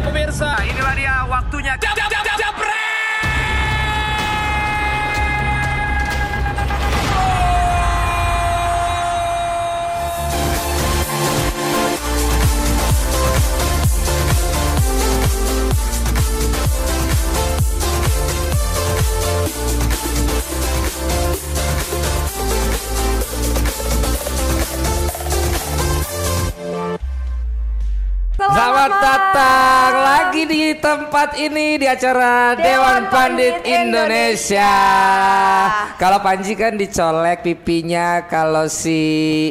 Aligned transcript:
Pemirsa, 0.00 0.56
inilah 0.64 0.94
dia 0.96 1.14
waktunya. 1.28 1.74
Jab, 1.76 1.94
jab, 1.94 2.09
Selamat 28.80 29.04
datang 29.04 29.92
lagi 30.00 30.42
di 30.48 30.72
tempat 30.72 31.36
ini 31.36 31.76
di 31.76 31.84
acara 31.84 32.56
Dewan, 32.56 32.64
Dewan 32.64 33.02
Pandit, 33.12 33.60
Pandit 33.60 33.68
Indonesia. 33.68 34.72
Indonesia. 34.72 35.98
Kalau 36.00 36.18
Panji 36.24 36.56
kan 36.56 36.80
dicolek 36.80 37.44
pipinya, 37.44 38.24
kalau 38.24 38.72
si 38.72 38.96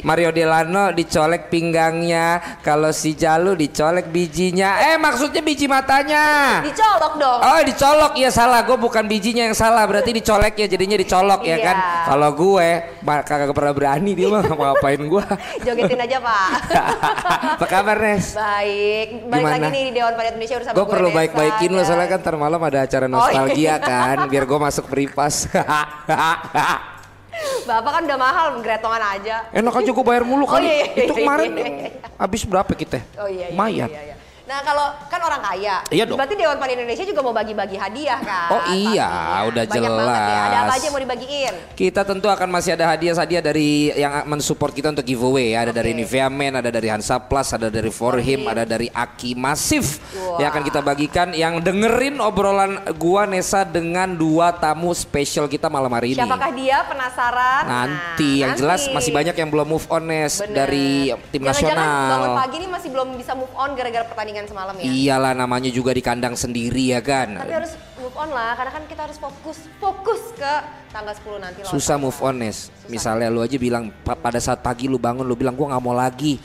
Mario 0.02 0.34
Delano 0.34 0.90
dicolek 0.98 1.54
pinggangnya, 1.54 2.58
kalau 2.66 2.90
si 2.90 3.14
Jalu 3.14 3.54
dicolek 3.54 4.10
bijinya. 4.10 4.82
Eh 4.82 4.98
maksudnya 4.98 5.46
biji 5.46 5.70
matanya. 5.70 6.66
Dicolok 6.66 7.22
dong. 7.22 7.40
Oh 7.46 7.62
dicolok 7.62 8.18
ya 8.18 8.34
salah 8.34 8.66
gue 8.66 8.82
bukan 8.82 9.06
bijinya 9.06 9.46
yang 9.46 9.54
salah 9.54 9.86
berarti 9.86 10.10
dicolek 10.10 10.58
ya 10.58 10.66
jadinya 10.66 10.98
dicolok 10.98 11.46
ya 11.46 11.62
Iya. 11.62 11.66
kan 11.70 11.78
kalau 12.10 12.34
gue 12.34 12.70
kagak 13.06 13.54
pernah 13.54 13.78
berani 13.78 14.18
dia 14.18 14.26
mah 14.26 14.42
mau 14.42 14.74
ngapain 14.74 14.98
gue 15.06 15.24
Jogetin 15.70 16.02
aja 16.02 16.18
pak. 16.18 16.50
apa 17.62 17.66
kabar 17.70 17.98
Nes 18.02 18.34
Baik, 18.34 19.19
balik 19.22 19.44
Gimana? 19.44 19.56
lagi 19.58 19.68
nih 19.70 19.84
di 19.84 19.92
Dewan 19.94 20.14
Pandit 20.14 20.34
Indonesia 20.34 20.56
bersama 20.58 20.74
Gue 20.74 20.82
gue 20.82 20.92
perlu 20.92 21.10
baik-baikin 21.12 21.70
lo 21.70 21.82
soalnya 21.82 22.08
kan 22.08 22.20
ntar 22.20 22.36
malam 22.36 22.62
ada 22.62 22.80
acara 22.82 23.06
Oh, 23.06 23.12
nostalgia 23.12 23.74
iya. 23.76 23.88
kan 23.92 24.18
biar 24.26 24.44
gue 24.44 24.60
masuk 24.60 24.86
beripas. 24.88 25.36
Bapak 27.64 27.92
kan 27.94 28.02
udah 28.04 28.20
mahal, 28.20 28.46
gretongan 28.60 29.04
aja. 29.16 29.36
Enak 29.50 29.72
aja 29.74 29.90
gue 29.90 30.06
bayar 30.06 30.24
mulu 30.24 30.44
Oh, 30.48 30.52
kali. 30.52 30.66
iya, 30.66 30.86
iya, 30.90 31.04
Itu 31.06 31.14
kemarin 31.16 31.52
iya, 31.54 31.66
iya. 31.66 31.90
habis 32.16 32.42
berapa 32.44 32.72
kita? 32.74 33.00
Oh 33.16 33.30
iya, 33.30 33.48
iya, 33.48 33.56
Lumayan. 33.56 33.90
iya, 33.90 34.02
iya. 34.12 34.16
Nah 34.50 34.66
kalau 34.66 34.82
kan 35.06 35.22
orang 35.22 35.46
kaya, 35.46 35.86
Iya 35.94 36.10
dong. 36.10 36.18
berarti 36.18 36.34
Dewan 36.34 36.58
Pandit 36.58 36.74
Indonesia 36.76 37.06
juga 37.06 37.22
mau 37.22 37.30
bagi-bagi 37.30 37.78
hadiah 37.78 38.18
kan? 38.18 38.50
Oh 38.50 38.62
iya, 38.74 39.06
pastinya. 39.06 39.46
udah 39.46 39.64
Banyak 39.70 39.92
banget 39.94 40.10
ya. 40.10 40.26
Ada 40.26 40.34
apa 40.34 40.50
jelas. 40.50 40.74
aja 40.74 40.82
yang 40.82 40.94
mau 40.98 41.04
dibagiin? 41.06 41.54
Kita 41.78 42.02
tentu 42.02 42.28
akan 42.28 42.50
masih 42.50 42.72
ada 42.74 42.86
hadiah-hadiah 42.90 43.44
dari 43.46 43.70
yang 43.94 44.26
mensupport 44.26 44.74
kita 44.74 44.90
untuk 44.90 45.06
giveaway 45.06 45.54
ya. 45.54 45.70
Ada 45.70 45.74
dari 45.76 45.94
Oke. 45.94 46.02
Nivea 46.02 46.28
Men, 46.28 46.58
ada 46.58 46.74
dari 46.74 46.90
Hansa 46.90 47.22
Plus, 47.22 47.54
ada 47.54 47.70
dari 47.70 47.94
Forhim, 47.94 48.42
ada 48.44 48.66
dari 48.66 48.90
Aki 48.90 49.38
Masif 49.38 50.02
Wah. 50.18 50.42
yang 50.42 50.50
akan 50.50 50.64
kita 50.66 50.82
bagikan. 50.82 51.28
Yang 51.30 51.54
dengerin 51.62 52.18
obrolan 52.18 52.72
gua 52.98 53.30
Nesa 53.30 53.62
dengan 53.62 54.10
dua 54.10 54.50
tamu 54.50 54.90
spesial 54.92 55.46
kita 55.46 55.70
malam 55.70 55.94
hari 55.94 56.18
ini. 56.18 56.26
Siapakah 56.26 56.52
dia? 56.52 56.82
Penasaran? 56.90 57.64
Nanti 57.70 58.32
Nah, 58.34 58.38
yang 58.42 58.52
jelas 58.58 58.82
nanti. 58.84 58.96
masih 58.98 59.12
banyak 59.14 59.36
yang 59.38 59.50
belum 59.50 59.68
move 59.70 59.86
on 59.88 60.04
Nes 60.04 60.42
Bener. 60.42 60.66
dari 60.66 60.90
tim 61.30 61.46
Jangan-jangan 61.46 61.78
bangun 61.78 62.10
nasional. 62.26 62.42
pagi 62.42 62.56
nih 62.58 62.70
masih 62.72 62.90
belum 62.90 63.08
bisa 63.14 63.38
move 63.38 63.54
on 63.54 63.78
gara-gara 63.78 64.02
pertandingan 64.04 64.39
semalam 64.46 64.76
ya? 64.78 64.84
Iyalah 64.86 65.34
namanya 65.34 65.68
juga 65.68 65.92
di 65.92 66.00
kandang 66.00 66.36
sendiri 66.36 66.94
ya 66.94 67.02
kan. 67.02 67.36
Tapi 67.36 67.52
harus 67.52 67.74
move 67.98 68.16
on 68.16 68.30
lah, 68.30 68.56
karena 68.56 68.72
kan 68.72 68.84
kita 68.86 69.02
harus 69.04 69.18
fokus 69.18 69.58
fokus 69.76 70.22
ke 70.38 70.54
tanggal 70.90 71.12
10 71.12 71.42
nanti 71.42 71.60
lawan 71.66 71.74
Susah 71.74 71.96
move 71.98 72.20
on 72.22 72.36
Nes. 72.38 72.70
Misalnya 72.86 73.28
lu 73.28 73.42
aja 73.42 73.58
bilang 73.58 73.92
pa- 74.02 74.16
pada 74.16 74.38
saat 74.38 74.62
pagi 74.62 74.86
lu 74.86 74.96
bangun 74.96 75.26
lu 75.26 75.34
bilang 75.34 75.58
gua 75.58 75.76
nggak 75.76 75.84
mau 75.84 75.92
lagi. 75.92 76.38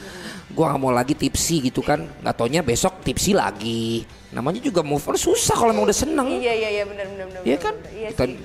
Gua 0.51 0.71
nggak 0.73 0.81
mau 0.81 0.91
lagi 0.91 1.15
tipsi 1.15 1.63
gitu 1.63 1.85
kan. 1.85 2.03
Nggak 2.21 2.35
taunya 2.35 2.61
besok 2.61 3.05
tipsi 3.05 3.31
lagi. 3.31 4.03
Namanya 4.31 4.59
juga 4.59 4.83
move 4.83 5.05
on 5.05 5.15
susah 5.15 5.55
kalau 5.55 5.71
emang 5.71 5.87
udah 5.87 5.95
seneng. 5.95 6.27
Iya 6.41 6.53
iya 6.53 6.69
iya 6.81 6.85
benar 6.85 7.07
benar 7.07 7.27
benar. 7.31 7.43
Iya 7.45 7.57
kan? 7.61 7.75
Iya 7.93 8.09
Kita- 8.11 8.27
sih. 8.27 8.37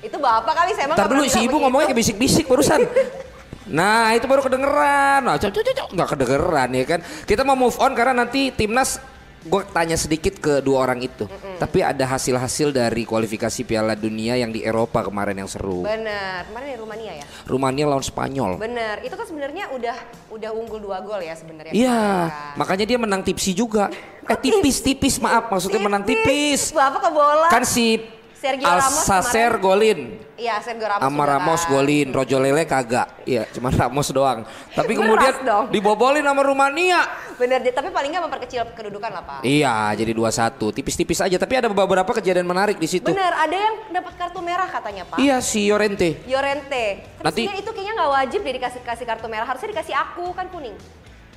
Itu 0.00 0.16
bapak 0.16 0.54
kali 0.56 0.72
saya 0.72 0.88
emang 0.88 0.96
dulu 0.96 1.22
pernah 1.22 1.28
si 1.28 1.40
ibu 1.44 1.56
ngomongnya 1.60 1.92
kayak 1.92 2.00
bisik-bisik 2.00 2.44
barusan. 2.48 2.80
Nah 3.68 4.16
itu 4.16 4.24
baru 4.24 4.40
kedengeran. 4.40 5.20
Nah, 5.26 5.36
cok, 5.36 5.52
cok, 5.52 5.64
cok, 5.76 5.88
nggak 5.92 6.08
kedengeran 6.16 6.68
ya 6.72 6.84
kan. 6.88 7.00
Kita 7.28 7.42
mau 7.44 7.58
move 7.58 7.76
on 7.76 7.92
karena 7.92 8.24
nanti 8.24 8.48
timnas 8.56 8.96
gue 9.40 9.62
tanya 9.72 9.96
sedikit 9.96 10.36
ke 10.36 10.60
dua 10.60 10.84
orang 10.84 11.00
itu. 11.00 11.24
Tapi 11.56 11.80
ada 11.80 12.04
hasil-hasil 12.04 12.76
dari 12.76 13.08
kualifikasi 13.08 13.64
Piala 13.64 13.96
Dunia 13.96 14.36
yang 14.36 14.52
di 14.52 14.60
Eropa 14.60 15.00
kemarin 15.00 15.40
yang 15.40 15.48
seru. 15.48 15.84
Bener, 15.84 16.44
kemarin 16.48 16.66
di 16.72 16.76
Rumania 16.76 17.12
ya. 17.16 17.24
Rumania 17.48 17.84
lawan 17.88 18.04
Spanyol. 18.04 18.60
Bener, 18.60 19.00
itu 19.00 19.14
kan 19.16 19.24
sebenarnya 19.24 19.72
udah 19.72 19.96
udah 20.28 20.50
unggul 20.52 20.80
dua 20.80 21.00
gol 21.00 21.20
ya 21.24 21.32
sebenarnya. 21.36 21.72
Iya, 21.72 22.04
kan. 22.28 22.56
makanya 22.60 22.84
dia 22.84 22.98
menang 23.00 23.24
tipsi 23.24 23.56
juga. 23.56 23.88
Eh 24.28 24.38
tipis-tipis 24.38 25.16
maaf 25.18 25.48
maksudnya 25.48 25.80
menang 25.80 26.04
tipis. 26.04 26.76
Bapak 26.76 27.00
ke 27.08 27.10
bola. 27.10 27.48
Kan 27.48 27.64
si 27.64 27.96
Sergio 28.40 28.64
Ramos 28.64 29.04
Alsacer 29.04 29.52
kemarin- 29.52 29.60
golin. 29.60 30.00
Iya, 30.34 30.56
Sergio 30.64 30.88
Ramos. 30.88 31.04
Sama 31.04 31.24
Ramos 31.28 31.60
kan. 31.60 31.70
golin, 31.70 32.08
Rojo 32.08 32.38
Lele 32.40 32.64
kagak. 32.64 33.08
Iya, 33.22 33.44
cuma 33.52 33.68
Ramos 33.76 34.08
doang. 34.08 34.48
Tapi 34.72 34.96
kemudian 34.96 35.44
dong. 35.44 35.68
dibobolin 35.68 36.24
sama 36.24 36.40
Rumania. 36.40 37.04
Bener, 37.36 37.60
tapi 37.68 37.92
paling 37.92 38.08
nggak 38.08 38.24
memperkecil 38.24 38.64
kedudukan 38.72 39.12
lah 39.12 39.20
Pak. 39.20 39.40
Iya, 39.44 39.92
jadi 39.94 40.16
2-1. 40.16 40.72
Tipis-tipis 40.72 41.20
aja, 41.20 41.36
tapi 41.36 41.54
ada 41.54 41.68
beberapa 41.68 42.08
kejadian 42.10 42.48
menarik 42.48 42.76
di 42.76 42.88
situ. 42.88 43.04
Bener, 43.04 43.28
ada 43.30 43.52
yang 43.52 43.74
dapat 43.92 44.16
kartu 44.16 44.40
merah 44.40 44.66
katanya 44.66 45.04
Pak. 45.04 45.20
Iya, 45.20 45.44
si 45.44 45.68
Yorente. 45.68 46.24
Yorente. 46.24 47.04
Tapi 47.20 47.44
Nanti- 47.44 47.60
itu 47.60 47.70
kayaknya 47.70 47.92
nggak 47.94 48.12
wajib 48.14 48.40
deh 48.40 48.54
dikasih 48.56 48.80
kasih 48.80 49.04
kartu 49.04 49.28
merah. 49.28 49.44
Harusnya 49.44 49.68
dikasih 49.68 49.92
aku 49.92 50.32
kan 50.32 50.48
kuning. 50.48 50.76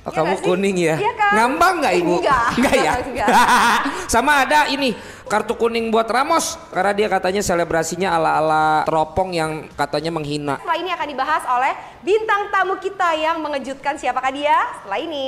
Oh, 0.04 0.12
Iya 0.12 0.20
kamu 0.20 0.36
kuning 0.44 0.76
ya? 0.76 0.96
Iya 1.00 1.14
kan? 1.16 1.32
Ngambang 1.32 1.76
nggak 1.80 1.96
ibu? 2.04 2.16
Enggak. 2.20 2.48
Enggak 2.60 2.76
ya? 2.76 2.92
Enggak. 3.00 3.28
Sama 4.14 4.32
ada 4.44 4.68
ini 4.68 4.92
kartu 5.32 5.56
kuning 5.56 5.88
buat 5.96 6.12
Ramos 6.12 6.60
karena 6.76 6.92
dia 6.92 7.08
katanya 7.08 7.40
selebrasinya 7.40 8.12
ala-ala 8.12 8.84
teropong 8.84 9.32
yang 9.32 9.72
katanya 9.80 10.12
menghina. 10.12 10.60
Setelah 10.60 10.78
ini 10.84 10.92
akan 10.92 11.08
dibahas 11.08 11.44
oleh 11.48 11.74
bintang 12.04 12.52
tamu 12.52 12.76
kita 12.84 13.16
yang 13.16 13.40
mengejutkan 13.40 13.96
siapakah 13.96 14.36
dia 14.36 14.60
setelah 14.84 15.00
ini. 15.00 15.28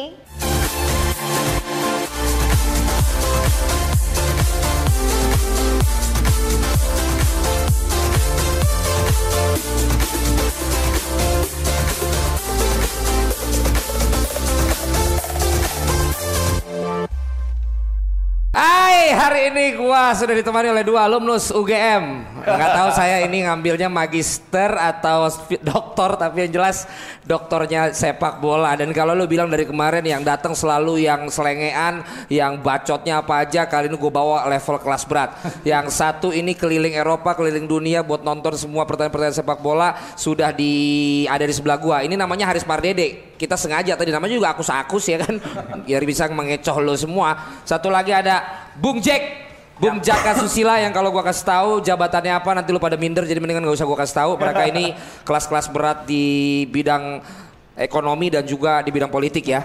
Hai, 18.96 19.12
hari 19.12 19.42
ini 19.52 19.76
gua 19.76 20.16
sudah 20.16 20.32
ditemani 20.32 20.72
oleh 20.72 20.88
dua 20.88 21.04
alumnus 21.04 21.52
UGM. 21.52 22.24
Enggak 22.48 22.72
tahu 22.80 22.90
saya 22.96 23.28
ini 23.28 23.44
ngambilnya 23.44 23.92
magister 23.92 24.72
atau 24.72 25.28
doktor 25.60 26.16
tapi 26.16 26.48
yang 26.48 26.52
jelas 26.56 26.88
doktornya 27.28 27.92
sepak 27.92 28.40
bola 28.40 28.72
dan 28.80 28.96
kalau 28.96 29.12
lu 29.12 29.28
bilang 29.28 29.52
dari 29.52 29.68
kemarin 29.68 30.00
yang 30.00 30.24
datang 30.24 30.56
selalu 30.56 31.04
yang 31.04 31.28
selengean, 31.28 32.08
yang 32.32 32.64
bacotnya 32.64 33.20
apa 33.20 33.44
aja, 33.44 33.68
kali 33.68 33.92
ini 33.92 34.00
gue 34.00 34.08
bawa 34.08 34.48
level 34.48 34.80
kelas 34.80 35.04
berat. 35.04 35.36
Yang 35.68 35.92
satu 35.92 36.32
ini 36.32 36.56
keliling 36.56 36.96
Eropa, 36.96 37.36
keliling 37.36 37.68
dunia 37.68 38.00
buat 38.00 38.24
nonton 38.24 38.56
semua 38.56 38.88
pertandingan-pertandingan 38.88 39.44
sepak 39.44 39.60
bola 39.60 40.00
sudah 40.16 40.56
di 40.56 41.28
ada 41.28 41.44
di 41.44 41.52
sebelah 41.52 41.76
gua. 41.76 42.00
Ini 42.00 42.16
namanya 42.16 42.48
Haris 42.48 42.64
Pardede. 42.64 43.36
Kita 43.36 43.60
sengaja 43.60 44.00
tadi 44.00 44.16
namanya 44.16 44.32
juga 44.32 44.56
akus-akus 44.56 45.12
ya 45.12 45.20
kan 45.20 45.36
biar 45.84 46.00
bisa 46.08 46.32
mengecoh 46.32 46.80
lo 46.80 46.96
semua. 46.96 47.60
Satu 47.68 47.92
lagi 47.92 48.16
ada 48.16 48.65
Bung 48.80 49.00
Jack. 49.00 49.48
Bung 49.76 50.00
Jaka 50.00 50.36
Susila 50.40 50.80
yang 50.80 50.96
kalau 50.96 51.12
gua 51.12 51.24
kasih 51.24 51.44
tahu 51.44 51.72
jabatannya 51.84 52.32
apa 52.32 52.48
nanti 52.56 52.72
lu 52.72 52.80
pada 52.80 52.96
minder 52.96 53.28
jadi 53.28 53.44
mendingan 53.44 53.68
gak 53.68 53.76
usah 53.76 53.88
gua 53.88 54.00
kasih 54.00 54.16
tahu. 54.16 54.32
Mereka 54.40 54.62
ini 54.72 54.96
kelas-kelas 55.28 55.68
berat 55.72 56.08
di 56.08 56.64
bidang 56.72 57.20
ekonomi 57.76 58.32
dan 58.32 58.48
juga 58.48 58.80
di 58.80 58.92
bidang 58.92 59.12
politik 59.12 59.52
ya. 59.52 59.64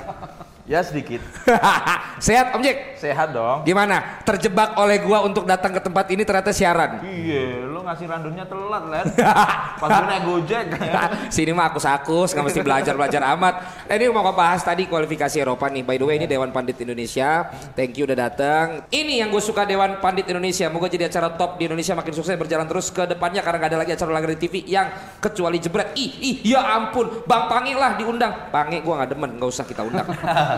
Ya 0.69 0.85
sedikit. 0.85 1.25
Sehat 2.27 2.53
Om 2.53 2.61
Jack? 2.61 3.01
Sehat 3.01 3.33
dong. 3.33 3.65
Gimana? 3.65 4.21
Terjebak 4.29 4.77
oleh 4.77 5.01
gua 5.01 5.25
untuk 5.25 5.49
datang 5.49 5.73
ke 5.73 5.81
tempat 5.81 6.05
ini 6.13 6.21
ternyata 6.21 6.53
siaran. 6.53 7.01
Iya, 7.01 7.65
lo 7.65 7.81
ngasih 7.81 8.05
randonnya 8.05 8.45
telat, 8.45 8.85
Len. 8.93 9.07
Pas 9.81 9.89
gue 9.89 10.07
naik 10.07 10.23
Gojek. 10.29 10.65
Sini 11.35 11.57
mah 11.57 11.73
akus-akus, 11.73 12.37
nggak 12.37 12.45
mesti 12.45 12.61
belajar-belajar 12.61 13.23
amat. 13.35 13.55
Nah, 13.89 13.95
ini 13.97 14.05
mau 14.13 14.21
bahas 14.37 14.61
tadi 14.61 14.85
kualifikasi 14.85 15.41
Eropa 15.41 15.73
nih. 15.73 15.81
By 15.81 15.97
the 15.97 16.05
way, 16.05 16.21
ini 16.21 16.29
Dewan 16.29 16.53
Pandit 16.53 16.77
Indonesia. 16.85 17.49
Thank 17.73 17.97
you 17.97 18.05
udah 18.05 18.29
datang. 18.29 18.85
Ini 18.93 19.25
yang 19.25 19.33
gue 19.33 19.41
suka 19.41 19.65
Dewan 19.65 19.97
Pandit 20.05 20.29
Indonesia. 20.29 20.69
Moga 20.69 20.93
jadi 20.93 21.09
acara 21.09 21.33
top 21.41 21.57
di 21.57 21.73
Indonesia 21.73 21.97
makin 21.97 22.13
sukses 22.13 22.37
berjalan 22.37 22.69
terus 22.69 22.93
ke 22.93 23.09
depannya 23.09 23.41
karena 23.41 23.65
gak 23.65 23.71
ada 23.73 23.79
lagi 23.81 23.93
acara 23.97 24.09
olahraga 24.13 24.37
di 24.37 24.41
TV 24.45 24.55
yang 24.69 24.93
kecuali 25.25 25.57
jebret. 25.57 25.97
Ih, 25.97 26.13
ih, 26.21 26.37
ya 26.53 26.61
ampun, 26.61 27.25
Bang 27.25 27.49
Pangi 27.49 27.73
lah 27.73 27.97
diundang. 27.97 28.53
Pangi 28.53 28.85
gue 28.85 28.93
nggak 28.93 29.11
demen, 29.17 29.31
nggak 29.41 29.49
usah 29.49 29.65
kita 29.65 29.83
undang. 29.89 30.05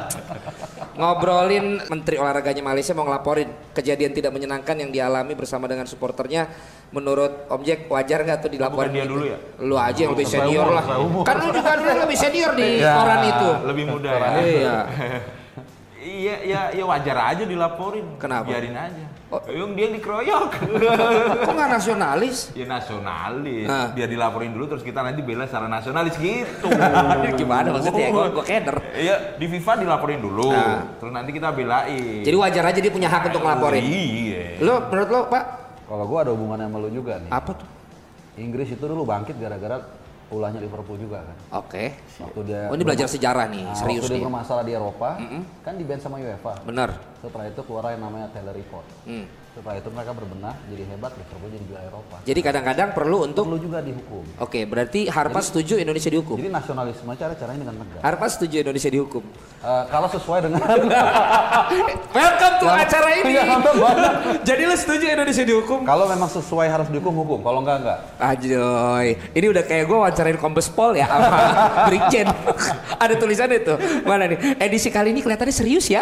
Ngobrolin 0.99 1.81
Menteri 1.89 2.17
Olahraganya 2.21 2.63
Malaysia 2.63 2.93
mau 2.93 3.09
ngelaporin 3.09 3.49
kejadian 3.73 4.13
tidak 4.13 4.33
menyenangkan 4.33 4.77
yang 4.77 4.91
dialami 4.93 5.33
bersama 5.33 5.65
dengan 5.65 5.89
supporternya. 5.89 6.49
Menurut 6.93 7.49
Om 7.49 7.65
Jack 7.65 7.89
wajar 7.89 8.21
nggak 8.21 8.39
tuh 8.45 8.51
dilaporin? 8.53 8.93
bukan 8.93 8.99
dia 9.01 9.07
dulu 9.09 9.25
ya? 9.25 9.39
Lu 9.65 9.77
aja 9.81 9.97
yang 9.97 10.13
lebih 10.13 10.29
senior 10.29 10.69
umur, 10.69 10.77
lah. 10.77 10.85
Kan 11.25 11.37
lu 11.41 11.49
juga 11.57 11.71
dulu 11.81 11.91
lebih 12.05 12.19
senior 12.21 12.53
di 12.53 12.69
Ya, 12.85 12.93
koran 13.01 13.21
itu. 13.25 13.49
Lebih 13.65 13.85
muda 13.89 14.11
ya. 14.13 14.29
Iya. 14.45 14.77
Iya, 16.03 16.35
ya, 16.43 16.61
ya 16.75 16.85
wajar 16.85 17.17
aja 17.31 17.45
dilaporin. 17.47 18.19
Kenapa? 18.19 18.51
Biarin 18.51 18.75
aja. 18.75 19.05
Oh. 19.31 19.39
Yung 19.55 19.79
dia 19.79 19.87
dikeroyok. 19.87 20.51
Kok 21.47 21.55
nggak 21.55 21.71
nasionalis? 21.79 22.51
ya 22.59 22.67
nasionalis. 22.67 23.71
Ah. 23.71 23.95
Biar 23.95 24.11
dilaporin 24.11 24.51
dulu 24.51 24.67
terus 24.75 24.83
kita 24.83 24.99
nanti 25.07 25.23
bela 25.23 25.47
secara 25.47 25.71
nasionalis 25.71 26.19
gitu. 26.19 26.67
Gimana 27.41 27.71
maksudnya? 27.71 28.11
Gue 28.11 28.27
gue 28.35 28.45
keder. 28.45 28.77
Iya, 28.99 29.39
di 29.39 29.47
FIFA 29.47 29.73
dilaporin 29.87 30.19
dulu. 30.19 30.51
Nah. 30.51 30.99
Terus 30.99 31.13
nanti 31.15 31.31
kita 31.31 31.55
belain. 31.55 32.27
Jadi 32.27 32.37
wajar 32.37 32.65
aja 32.67 32.79
dia 32.83 32.93
punya 32.93 33.07
hak 33.07 33.31
untuk 33.31 33.43
ngelaporin. 33.47 33.83
Iya. 33.87 34.59
Lo 34.59 34.91
menurut 34.91 35.09
lo 35.09 35.21
Pak? 35.31 35.45
Kalau 35.87 36.05
gua 36.09 36.19
ada 36.25 36.33
hubungannya 36.35 36.67
sama 36.67 36.79
lu 36.83 36.91
juga 36.91 37.21
nih. 37.21 37.31
Apa 37.31 37.53
tuh? 37.55 37.69
Inggris 38.41 38.69
itu 38.73 38.81
dulu 38.81 39.05
bangkit 39.05 39.37
gara-gara 39.37 40.02
ulahnya 40.33 40.59
Liverpool 40.59 40.97
juga 40.97 41.21
kan. 41.23 41.37
Oke. 41.61 41.93
Waktu 42.19 42.41
dia 42.49 42.61
Oh 42.67 42.75
ini 42.75 42.83
belajar 42.83 43.07
sejarah 43.07 43.47
nih, 43.47 43.63
Nah, 43.63 43.77
serius 43.77 44.03
waktu 44.03 44.09
dia 44.09 44.19
nih. 44.19 44.25
bermasalah 44.27 44.65
di 44.65 44.73
Eropa, 44.73 45.11
kan 45.61 45.75
di 45.77 45.85
ban 45.85 46.01
sama 46.01 46.17
UEFA. 46.17 46.53
Bener. 46.65 46.91
Setelah 47.21 47.47
itu 47.47 47.61
keluar 47.63 47.93
yang 47.93 48.03
namanya 48.03 48.27
Taylor 48.33 48.57
Report. 48.57 48.87
Hmm. 49.05 49.27
Setelah 49.53 49.77
itu 49.77 49.93
mereka 49.93 50.17
berbenah 50.17 50.57
jadi 50.65 50.83
hebat, 50.89 51.13
Liverpool 51.13 51.53
jadi 51.53 51.65
juara 51.69 51.85
Eropa. 51.85 52.17
Jadi 52.25 52.41
kadang-kadang 52.41 52.89
perlu 52.97 53.29
untuk 53.29 53.45
Perlu 53.45 53.61
juga 53.61 53.85
dihukum. 53.85 54.25
Oke, 54.41 54.65
berarti 54.65 55.13
Harpa 55.13 55.45
setuju 55.45 55.77
Indonesia 55.77 56.09
dihukum. 56.09 56.41
Jadi 56.41 56.49
nasionalisme 56.49 57.13
cara-caranya 57.13 57.61
dengan 57.61 57.77
tegas. 57.85 58.01
Harpa 58.01 58.27
setuju 58.33 58.65
Indonesia 58.65 58.89
dihukum. 58.89 59.21
Eh, 59.61 59.85
kalau 59.93 60.09
sesuai 60.09 60.49
dengan 60.49 60.65
Welcome 62.17 62.55
to 62.65 62.67
acara 62.67 63.09
ini. 63.13 63.33
Iya. 63.37 63.45
Jadi 64.49 64.63
lu 64.65 64.73
setuju 64.73 65.05
Indonesia 65.13 65.45
dihukum? 65.45 65.85
kalau 65.85 66.09
memang 66.09 66.33
sesuai 66.33 66.73
harus 66.73 66.89
dihukum 66.89 67.13
hukum, 67.13 67.45
kalau 67.45 67.61
enggak 67.61 67.85
enggak. 67.85 67.99
Ajoy, 68.25 69.21
ini 69.37 69.47
udah 69.53 69.69
kayak 69.69 69.85
gue 69.85 69.99
wawancarain 70.01 70.41
Kombes 70.41 70.73
Pol 70.73 70.97
ya 70.97 71.05
sama 71.05 71.37
Brigjen. 71.93 72.25
Ada 72.97 73.21
tulisannya 73.21 73.61
tuh. 73.61 73.77
Mana 74.09 74.33
nih? 74.33 74.57
Edisi 74.57 74.89
kali 74.89 75.13
ini 75.13 75.21
kelihatannya 75.21 75.53
serius 75.53 75.93
ya. 75.93 76.01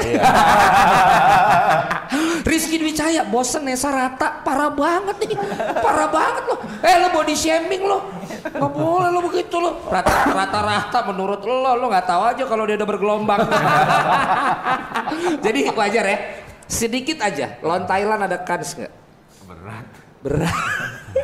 Rizky 2.46 2.80
Dwi 2.80 2.92
Cahaya, 2.96 3.22
bosen 3.40 3.64
Nesa 3.64 3.88
rata, 3.88 4.44
parah 4.44 4.68
banget 4.68 5.16
nih, 5.24 5.32
parah 5.80 6.12
banget 6.12 6.44
loh. 6.44 6.60
Eh 6.84 6.96
lo 7.00 7.08
body 7.08 7.32
shaming 7.32 7.88
lo, 7.88 8.04
nggak 8.44 8.68
boleh 8.76 9.08
lo 9.08 9.20
begitu 9.24 9.56
lo. 9.56 9.80
Rata 9.88 10.28
rata 10.28 10.60
rata 10.60 10.98
menurut 11.08 11.40
lo, 11.48 11.72
lo 11.72 11.88
nggak 11.88 12.04
tahu 12.04 12.22
aja 12.36 12.44
kalau 12.44 12.68
dia 12.68 12.76
udah 12.76 12.84
bergelombang. 12.84 13.40
Jadi 15.48 15.72
wajar 15.72 16.04
ya, 16.04 16.18
sedikit 16.68 17.24
aja. 17.24 17.56
Lawan 17.64 17.88
Thailand 17.88 18.28
ada 18.28 18.44
kans 18.44 18.76
nggak? 18.76 18.92
Berat. 19.48 19.86
Berat. 20.20 20.56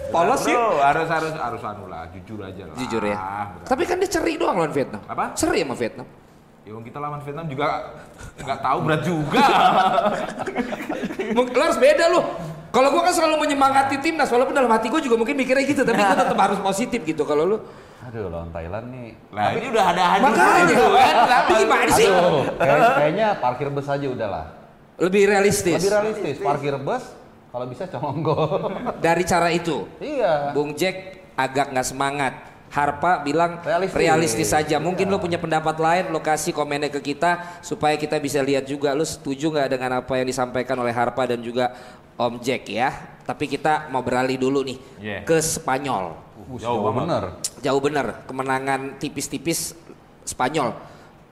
Polos 0.08 0.40
sih. 0.40 0.56
Bro, 0.56 0.80
harus 0.80 1.08
harus 1.12 1.34
harus 1.36 1.62
anu 1.68 1.84
lah, 1.84 2.08
jujur 2.16 2.40
aja 2.40 2.64
lah. 2.64 2.76
Jujur 2.80 3.02
ya. 3.04 3.16
Berat. 3.20 3.68
Tapi 3.68 3.82
kan 3.84 4.00
dia 4.00 4.08
ceri 4.08 4.40
doang 4.40 4.56
lawan 4.56 4.72
Vietnam. 4.72 5.04
Apa? 5.04 5.36
Seri 5.36 5.60
sama 5.60 5.76
Vietnam. 5.76 6.08
Ya 6.66 6.74
wong 6.74 6.82
kita 6.82 6.98
lawan 6.98 7.22
Vietnam 7.22 7.46
juga 7.46 7.94
nggak 8.36 8.58
tahu 8.58 8.78
berat 8.82 9.02
juga. 9.06 9.44
Mung- 11.30 11.46
Lo 11.48 11.62
harus 11.62 11.78
beda 11.78 12.04
lo. 12.10 12.22
Kalau 12.68 12.90
gua 12.90 13.06
kan 13.06 13.14
selalu 13.14 13.40
menyemangati 13.40 13.96
timnas, 13.96 14.28
walaupun 14.28 14.52
dalam 14.52 14.68
hati 14.68 14.90
gua 14.90 14.98
juga 14.98 15.14
mungkin 15.14 15.32
mikirnya 15.32 15.62
gitu, 15.62 15.80
tapi 15.80 15.96
gua 15.96 16.18
tetap 16.18 16.34
harus 16.36 16.58
positif 16.58 17.00
gitu. 17.00 17.22
Kalau 17.22 17.46
lu 17.46 17.58
Aduh, 18.02 18.26
lawan 18.28 18.50
Thailand 18.50 18.86
nih. 18.88 19.08
Lah 19.30 19.50
ini 19.50 19.66
udah 19.66 19.84
ada 19.88 20.02
ada 20.12 20.22
makanya 20.22 20.74
kan, 20.76 21.14
tapi 21.28 21.52
gimana 21.56 21.90
sih? 21.92 22.06
Aduh, 22.06 22.42
kayak- 22.56 22.94
kayaknya 22.96 23.26
parkir 23.38 23.68
bus 23.68 23.86
aja 23.86 24.06
udahlah. 24.06 24.44
Lebih 24.96 25.22
realistis 25.24 25.76
Lebih 25.76 25.92
realistis, 25.92 26.34
parkir 26.40 26.74
bus 26.78 27.02
kalau 27.48 27.66
bisa 27.66 27.86
colong 27.86 28.20
gol. 28.22 28.74
dari 28.98 29.22
cara 29.22 29.48
itu. 29.50 29.86
iya. 29.98 30.50
Bung 30.50 30.74
Jack 30.74 30.96
agak 31.34 31.70
nggak 31.70 31.86
semangat. 31.86 32.34
Harpa 32.76 33.24
bilang 33.24 33.64
realistis, 33.64 33.96
Realistis. 33.96 34.48
saja. 34.52 34.76
Mungkin 34.76 35.08
Iya. 35.08 35.16
lo 35.16 35.18
punya 35.18 35.40
pendapat 35.40 35.80
lain, 35.80 36.12
lo 36.12 36.20
kasih 36.20 36.52
komennya 36.52 36.92
ke 36.92 37.00
kita 37.00 37.56
supaya 37.64 37.96
kita 37.96 38.20
bisa 38.20 38.44
lihat 38.44 38.68
juga. 38.68 38.92
Lo 38.92 39.00
setuju 39.00 39.48
nggak 39.48 39.68
dengan 39.72 40.04
apa 40.04 40.12
yang 40.20 40.28
disampaikan 40.28 40.76
oleh 40.76 40.92
Harpa 40.92 41.24
dan 41.24 41.40
juga 41.40 41.72
Om 42.20 42.36
Jack 42.38 42.68
ya? 42.68 42.92
Tapi 43.24 43.48
kita 43.48 43.88
mau 43.88 44.04
beralih 44.04 44.36
dulu 44.36 44.60
nih 44.60 44.76
Yeah. 45.00 45.24
ke 45.24 45.40
Spanyol. 45.40 46.20
Jauh 46.60 46.84
banget. 46.84 47.00
bener. 47.00 47.24
Jauh 47.58 47.80
bener, 47.80 48.06
kemenangan 48.28 49.00
tipis-tipis 49.00 49.72
Spanyol. 50.22 50.76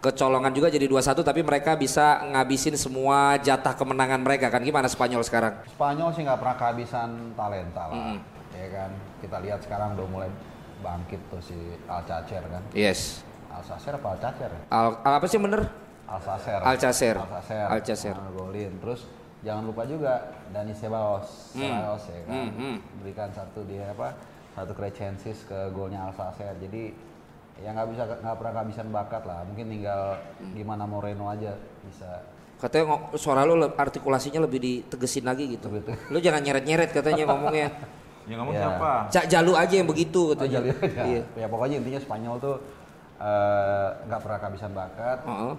Kecolongan 0.00 0.52
juga 0.52 0.68
jadi 0.68 0.84
2-1 0.84 1.20
tapi 1.20 1.40
mereka 1.40 1.76
bisa 1.76 2.24
ngabisin 2.24 2.76
semua 2.76 3.36
jatah 3.36 3.72
kemenangan 3.72 4.20
mereka 4.20 4.48
kan. 4.48 4.60
Gimana 4.60 4.88
Spanyol 4.88 5.20
sekarang? 5.20 5.60
Spanyol 5.66 6.08
sih 6.12 6.24
nggak 6.24 6.40
pernah 6.40 6.56
kehabisan 6.56 7.08
talenta 7.32 7.84
lah. 7.88 8.16
Ya 8.52 8.68
kan, 8.70 8.90
kita 9.20 9.36
lihat 9.40 9.60
sekarang 9.60 9.92
udah 9.92 10.06
mulai 10.06 10.28
bangkit 10.84 11.20
tuh 11.26 11.40
si 11.40 11.56
Alcacer 11.88 12.44
kan. 12.44 12.60
Yes. 12.70 13.24
Alcacer 13.48 13.96
apa 13.96 14.08
Alcacer 14.12 14.50
ya? 14.52 14.60
Al, 14.68 15.00
al- 15.00 15.16
apa 15.16 15.26
sih 15.26 15.40
bener? 15.40 15.64
Alcacer. 16.04 16.60
Alcacer. 16.60 17.16
Alcacer. 17.16 17.64
Alcacer. 17.64 18.12
Nah, 18.12 18.28
golin. 18.30 18.72
Terus 18.76 19.08
jangan 19.40 19.64
lupa 19.64 19.88
juga 19.88 20.20
Dani 20.52 20.76
Ceballos, 20.76 21.56
Ceballos 21.56 22.04
ya 22.04 22.20
kan. 22.28 22.34
Hmm, 22.36 22.50
hmm. 22.52 22.76
Berikan 23.00 23.32
satu 23.32 23.64
dia 23.64 23.88
apa? 23.88 24.12
Satu 24.52 24.76
krecensis 24.76 25.48
ke 25.48 25.72
golnya 25.72 26.04
Alcacer. 26.04 26.52
Jadi 26.60 26.92
ya 27.56 27.72
nggak 27.72 27.88
bisa 27.88 28.02
nggak 28.20 28.36
pernah 28.36 28.52
kehabisan 28.52 28.86
bakat 28.92 29.22
lah. 29.24 29.40
Mungkin 29.48 29.66
tinggal 29.66 30.20
gimana 30.52 30.84
Moreno 30.84 31.32
aja 31.32 31.56
bisa 31.80 32.20
Katanya 32.54 33.10
suara 33.18 33.42
lu 33.42 33.58
le- 33.58 33.74
artikulasinya 33.74 34.40
lebih 34.40 34.60
ditegesin 34.62 35.26
lagi 35.26 35.58
gitu. 35.58 35.68
Betul. 35.68 35.98
Lu 36.08 36.18
jangan 36.18 36.40
nyeret-nyeret 36.40 36.92
katanya 36.92 37.24
ngomongnya. 37.26 37.68
Ya 38.24 38.34
ngomong 38.34 38.54
Ya. 38.54 38.60
siapa? 38.64 38.92
Cak 39.10 39.24
Jalu 39.28 39.52
aja 39.52 39.74
yang 39.74 39.86
begitu 39.86 40.20
Oh, 40.22 40.32
katanya. 40.32 40.52
jadi 40.58 40.70
aja. 40.72 41.02
Iya. 41.04 41.22
Ya 41.36 41.46
pokoknya 41.46 41.76
intinya 41.78 42.00
Spanyol 42.00 42.36
tuh 42.38 42.56
eh, 43.14 43.88
nggak 44.04 44.20
pernah 44.20 44.38
kehabisan 44.38 44.72
bakat. 44.72 45.18
Heeh. 45.22 45.54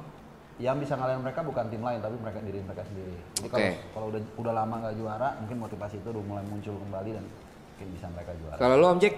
Yang 0.56 0.76
bisa 0.82 0.94
ngalahin 0.96 1.20
mereka 1.20 1.40
bukan 1.42 1.68
tim 1.68 1.80
lain 1.80 2.00
tapi 2.00 2.16
mereka 2.16 2.40
diri 2.40 2.60
mereka 2.60 2.84
sendiri. 2.84 3.16
Jadi 3.36 3.48
Oke. 3.50 3.68
kalau 3.92 4.06
udah 4.08 4.22
udah 4.36 4.54
lama 4.56 4.76
nggak 4.82 4.96
juara, 4.96 5.30
mungkin 5.38 5.58
motivasi 5.60 5.96
itu 6.00 6.08
udah 6.10 6.24
mulai 6.24 6.44
muncul 6.44 6.76
kembali 6.80 7.10
dan 7.12 7.26
mungkin 7.28 7.88
bisa 7.92 8.06
mereka 8.10 8.32
juara. 8.36 8.58
Kalau 8.58 8.76
lu 8.76 8.88
Om 8.90 9.00
Jack, 9.00 9.16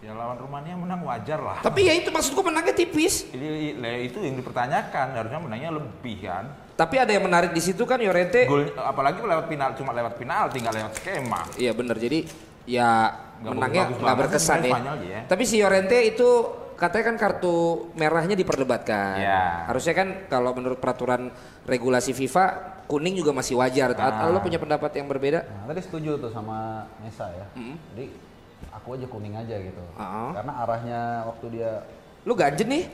Ya 0.00 0.16
lawan 0.16 0.40
Rumania 0.40 0.72
menang 0.74 1.04
wajar 1.04 1.36
lah. 1.36 1.60
tapi 1.60 1.84
ya 1.84 1.92
itu 1.92 2.08
maksud 2.08 2.32
gua 2.32 2.48
menangnya 2.48 2.72
tipis. 2.72 3.28
Ini 3.28 3.76
lah, 3.76 4.00
itu 4.00 4.16
yang 4.18 4.32
dipertanyakan, 4.34 5.12
harusnya 5.12 5.36
menangnya 5.38 5.70
lebih 5.76 6.24
kan. 6.24 6.48
Tapi 6.72 6.96
ada 6.96 7.12
yang 7.12 7.20
menarik 7.22 7.52
di 7.52 7.60
situ 7.60 7.84
kan 7.84 8.00
Yorente. 8.00 8.48
Gol 8.48 8.72
apalagi 8.74 9.20
lewat 9.20 9.44
final 9.46 9.76
cuma 9.76 9.92
lewat 9.92 10.16
final 10.16 10.48
tinggal 10.48 10.72
lewat 10.72 10.96
skema. 10.96 11.44
Iya 11.54 11.76
bener 11.76 11.94
jadi 11.94 12.24
ya 12.70 13.10
Nggak 13.40 13.52
menangnya 13.56 13.84
nggak 13.96 14.16
berkesan 14.20 14.60
ya. 14.68 14.72
Ya. 15.00 15.20
Tapi 15.24 15.42
si 15.48 15.56
Yorente 15.56 15.96
itu 16.04 16.28
katanya 16.76 17.04
kan 17.12 17.16
kartu 17.16 17.88
merahnya 17.96 18.36
diperdebatkan. 18.36 19.16
Ya. 19.16 19.64
Harusnya 19.64 19.94
kan 19.96 20.08
kalau 20.28 20.52
menurut 20.52 20.76
peraturan 20.76 21.32
regulasi 21.64 22.12
FIFA 22.12 22.76
kuning 22.84 23.16
juga 23.16 23.32
masih 23.32 23.56
wajar. 23.56 23.96
Ah. 23.96 24.28
Lo 24.28 24.44
punya 24.44 24.60
pendapat 24.60 24.92
yang 24.92 25.08
berbeda? 25.08 25.40
Nah, 25.48 25.72
tadi 25.72 25.80
setuju 25.80 26.20
tuh 26.20 26.30
sama 26.32 26.84
Nesa 27.00 27.32
ya. 27.32 27.46
Jadi 27.96 28.12
aku 28.68 29.00
aja 29.00 29.06
kuning 29.08 29.34
aja 29.40 29.56
gitu. 29.56 29.84
Ah. 29.96 30.36
Karena 30.36 30.52
arahnya 30.60 31.00
waktu 31.32 31.46
dia 31.60 31.80
Lu 32.24 32.32
ganjen 32.36 32.68
nih. 32.68 32.84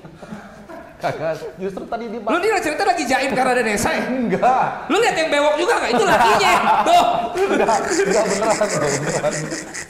kagak 0.96 1.36
justru 1.60 1.84
tadi 1.84 2.08
dia 2.08 2.24
Lu 2.24 2.40
nih 2.40 2.56
cerita 2.56 2.82
lagi 2.88 3.04
jaim 3.04 3.36
karena 3.36 3.52
ada 3.52 3.60
Nesa 3.60 3.92
ya? 3.92 4.08
enggak 4.08 4.88
Lu 4.88 4.96
lihat 4.96 5.12
yang 5.12 5.28
bewok 5.28 5.54
juga 5.60 5.74
nggak? 5.76 5.90
Itu 5.92 6.04
lakinya. 6.08 6.52
Tuh. 6.88 7.04
enggak 7.36 7.78
enggak 8.00 8.24
beneran 8.32 8.68
beneran. 9.04 9.32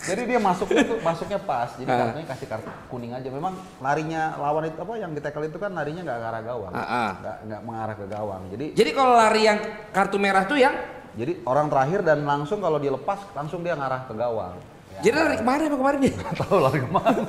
Jadi 0.02 0.22
dia 0.26 0.38
masuknya 0.42 0.82
tuh 0.82 0.98
masuknya 1.06 1.38
pas. 1.38 1.70
Jadi 1.78 1.86
Ah. 1.86 1.98
kartunya 2.10 2.26
kasih 2.26 2.46
kartu 2.50 2.68
kuning 2.90 3.12
aja. 3.14 3.28
Memang 3.30 3.54
larinya 3.78 4.34
lawan 4.34 4.66
itu 4.66 4.78
apa 4.82 4.92
yang 4.98 5.14
kita 5.14 5.30
itu 5.30 5.58
kan 5.62 5.70
larinya 5.78 6.02
nggak 6.02 6.18
ke 6.18 6.26
arah 6.26 6.42
gawang. 6.42 6.72
Ah, 6.74 6.82
ah. 6.82 7.10
Nggak 7.22 7.36
nggak 7.46 7.60
mengarah 7.62 7.94
ke 7.94 8.06
gawang. 8.10 8.42
Jadi 8.50 8.66
Jadi 8.74 8.90
kalau 8.90 9.14
lari 9.14 9.42
yang 9.46 9.58
kartu 9.94 10.16
merah 10.18 10.42
tuh 10.42 10.58
yang 10.58 10.74
jadi 11.16 11.32
orang 11.48 11.72
terakhir 11.72 12.04
dan 12.04 12.28
langsung 12.28 12.60
kalau 12.60 12.76
dilepas 12.76 13.30
langsung 13.32 13.62
dia 13.64 13.72
ngarah 13.72 14.04
ke 14.04 14.12
gawang. 14.12 14.58
Jadi 15.04 15.12
lari 15.12 15.36
ke 15.36 15.44
mana 15.44 15.62
emang 15.68 15.80
kemarin 15.84 15.98
dia? 16.00 16.14
tahu 16.40 16.58
lari 16.60 16.78
ke 16.80 16.90
mana. 16.90 17.20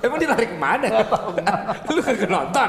Emang 0.00 0.16
dia 0.16 0.28
lari 0.32 0.46
ke 0.48 0.56
mana? 0.56 0.86
Lu 1.92 2.00
kagak 2.00 2.30
nonton. 2.30 2.68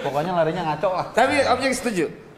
Pokoknya 0.00 0.32
larinya 0.32 0.62
ngaco 0.72 0.88
lah. 0.96 1.06
Tapi 1.12 1.34
objek 1.44 1.70
setuju. 1.76 2.29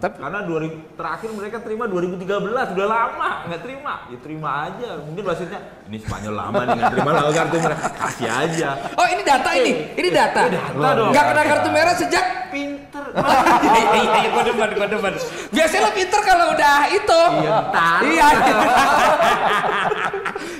Tapi- 0.00 0.16
Karena 0.16 0.40
2000 0.42 0.96
terakhir 0.96 1.28
mereka 1.30 1.56
terima 1.60 1.84
2013 1.84 2.72
udah 2.72 2.86
lama 2.88 3.30
nggak 3.44 3.60
terima 3.60 3.92
ya 4.08 4.18
terima 4.18 4.50
aja 4.64 4.88
mungkin 4.98 5.22
wasitnya 5.22 5.60
ini 5.84 5.96
Spanyol 5.98 6.34
lama 6.34 6.60
nih 6.62 6.72
nggak 6.74 6.92
terima 6.92 7.10
lah 7.12 7.22
kartu 7.28 7.56
merah 7.58 7.78
kasih 7.78 8.28
aja 8.28 8.68
Oh 8.96 9.06
ini 9.06 9.22
data 9.22 9.50
ini, 9.54 9.72
ini 9.94 10.08
data. 10.08 10.42
data 10.46 10.88
dong. 10.94 11.12
Gak 11.12 11.24
kena 11.26 11.42
kartu 11.46 11.68
merah 11.68 11.94
sejak 11.94 12.24
pinter 12.48 13.04
Iya 13.60 13.82
iya 13.92 14.10
iya 14.16 14.28
gue 14.30 14.42
demen 14.44 14.68
gue 14.70 14.88
demen. 14.88 15.12
Biasanya 15.50 15.80
lo 15.82 15.90
pinter 15.92 16.20
kalau 16.22 16.46
udah 16.50 16.78
itu. 16.90 17.20
Iya. 17.40 17.58
Iya. 18.00 18.28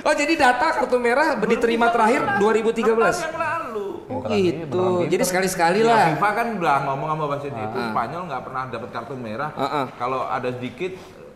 oh 0.07 0.13
jadi 0.13 0.33
data 0.35 0.67
kartu 0.75 0.97
merah 0.97 1.37
diterima 1.39 1.89
terakhir 1.89 2.37
2013. 2.37 2.85
yang 2.85 3.35
lalu 3.35 3.87
Oh 4.13 4.27
gitu. 4.27 4.85
Jadi 5.07 5.23
sekali-sekali 5.23 5.79
Ya, 5.79 5.87
lah. 5.87 6.03
FIFA 6.11 6.29
kan 6.31 6.47
udah 6.55 6.75
ngomong 6.83 7.07
sama 7.09 7.25
wasit 7.27 7.53
itu 7.53 7.79
Spanyol 7.87 8.21
nggak 8.27 8.41
pernah 8.43 8.61
dapat 8.67 8.89
kartu 8.91 9.13
merah 9.15 9.49
Ah, 9.53 9.63
ah. 9.63 9.85
kalau 9.95 10.23
ada 10.23 10.51
sedikit 10.51 10.93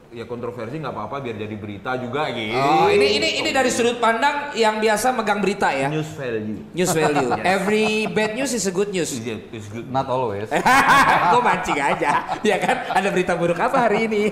ya 0.10 0.24
kontroversi 0.24 0.80
nggak 0.80 0.96
apa-apa 0.96 1.20
biar 1.20 1.36
jadi 1.36 1.56
berita 1.56 1.92
juga 1.98 2.32
gitu. 2.32 2.56
Oh, 2.56 2.88
ini 2.88 3.20
ini 3.20 3.30
ini 3.36 3.50
dari 3.52 3.68
sudut 3.68 4.00
pandang 4.00 4.56
yang 4.56 4.80
biasa 4.80 5.12
megang 5.12 5.44
berita 5.44 5.68
ya. 5.70 5.92
news 5.92 6.08
value. 6.10 6.56
News 6.72 6.88
value. 6.90 7.30
Every 7.58 8.08
bad 8.08 8.32
news 8.32 8.52
is 8.52 8.64
a 8.64 8.72
good 8.72 8.90
news. 8.90 9.12
Is 9.12 9.20
it- 9.20 9.52
is 9.52 9.68
good. 9.68 9.84
Not 9.86 10.08
always. 10.08 10.48
Gue 11.32 11.42
mancing 11.44 11.76
aja, 11.76 12.32
ya 12.48 12.58
kan? 12.58 12.96
Ada 12.96 13.12
berita 13.12 13.36
buruk 13.36 13.60
apa 13.60 13.76
hari 13.82 14.08
ini? 14.08 14.32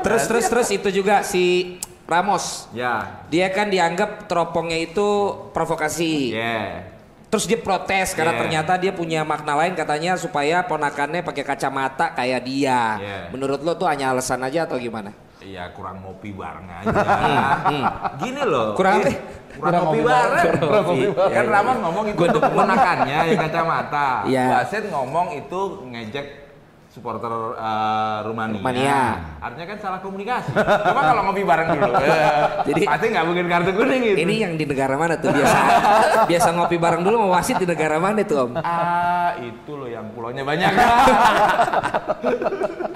terus 0.00 0.22
terus 0.24 0.46
terus 0.46 0.68
itu 0.70 0.88
juga 0.92 1.26
si 1.26 1.74
Ramos. 2.04 2.68
Ya, 2.70 3.24
Dia 3.26 3.48
kan 3.48 3.66
dianggap 3.66 4.28
teropongnya 4.28 4.78
itu 4.78 5.08
provokasi. 5.50 6.30
yeah. 6.30 6.93
Terus 7.34 7.50
dia 7.50 7.58
protes 7.58 8.14
karena 8.14 8.30
Yeah. 8.30 8.42
ternyata 8.46 8.72
dia 8.78 8.94
punya 8.94 9.26
makna 9.26 9.58
lain 9.58 9.74
katanya 9.74 10.14
supaya 10.14 10.62
ponakannya 10.62 11.18
pakai 11.26 11.42
kacamata 11.42 12.14
kayak 12.14 12.46
dia. 12.46 12.94
Yeah. 13.02 13.22
Menurut 13.34 13.58
lo 13.58 13.74
tuh 13.74 13.90
hanya 13.90 14.14
alasan 14.14 14.38
aja 14.46 14.70
atau 14.70 14.78
gimana? 14.78 15.10
Iya 15.42 15.74
kurang 15.74 15.98
ngopi 16.06 16.30
bareng 16.30 16.70
aja. 16.70 16.94
Gini 18.22 18.42
loh. 18.46 18.70
Hmm, 18.70 18.78
Kurang 18.78 18.94
apa? 19.02 19.10
Kurang, 19.58 19.82
ngopi 19.82 20.00
bareng. 20.06 20.46
Kurang 20.62 20.84
ngopi 20.86 21.06
Kan 21.10 21.26
bareng. 21.34 21.48
Ramon 21.50 21.76
ngomong 21.82 22.04
itu 22.06 22.20
untuk 22.22 22.42
keponakannya 22.46 23.18
yang 23.26 23.40
kacamata. 23.50 24.08
Iya. 24.30 24.44
Wasit 24.54 24.84
ngomong 24.94 25.26
itu 25.34 25.60
ngejek 25.90 26.26
supporter 26.94 27.26
eh, 27.58 28.22
Rumania. 28.22 28.62
Rumania. 28.62 29.18
Artinya 29.42 29.66
kan 29.66 29.82
salah 29.82 29.98
komunikasi. 29.98 30.54
Coba 30.54 31.00
kalau 31.02 31.26
ngopi 31.26 31.42
bareng 31.42 31.74
dulu. 31.74 31.90
Jadi- 31.90 32.22
Jadi 32.70 32.86
pasti 32.86 33.06
nggak 33.10 33.26
mungkin 33.26 33.50
kartu 33.50 33.70
kuning 33.74 34.02
gitu. 34.06 34.18
Ini 34.22 34.34
yang 34.46 34.54
di 34.54 34.62
negara 34.62 34.94
mana 34.94 35.18
tuh 35.18 35.34
biasa? 35.34 35.58
biasa 36.30 36.48
ngopi 36.54 36.78
bareng 36.78 37.02
dulu 37.02 37.26
mau 37.26 37.34
wasit 37.34 37.58
di 37.58 37.66
negara 37.66 37.98
mana 37.98 38.22
tuh 38.22 38.46
om? 38.46 38.54
Ah, 38.62 39.34
itu 39.42 39.74
loh 39.74 39.90
yang 39.90 40.06
pulaunya 40.14 40.46
banyak. 40.46 40.70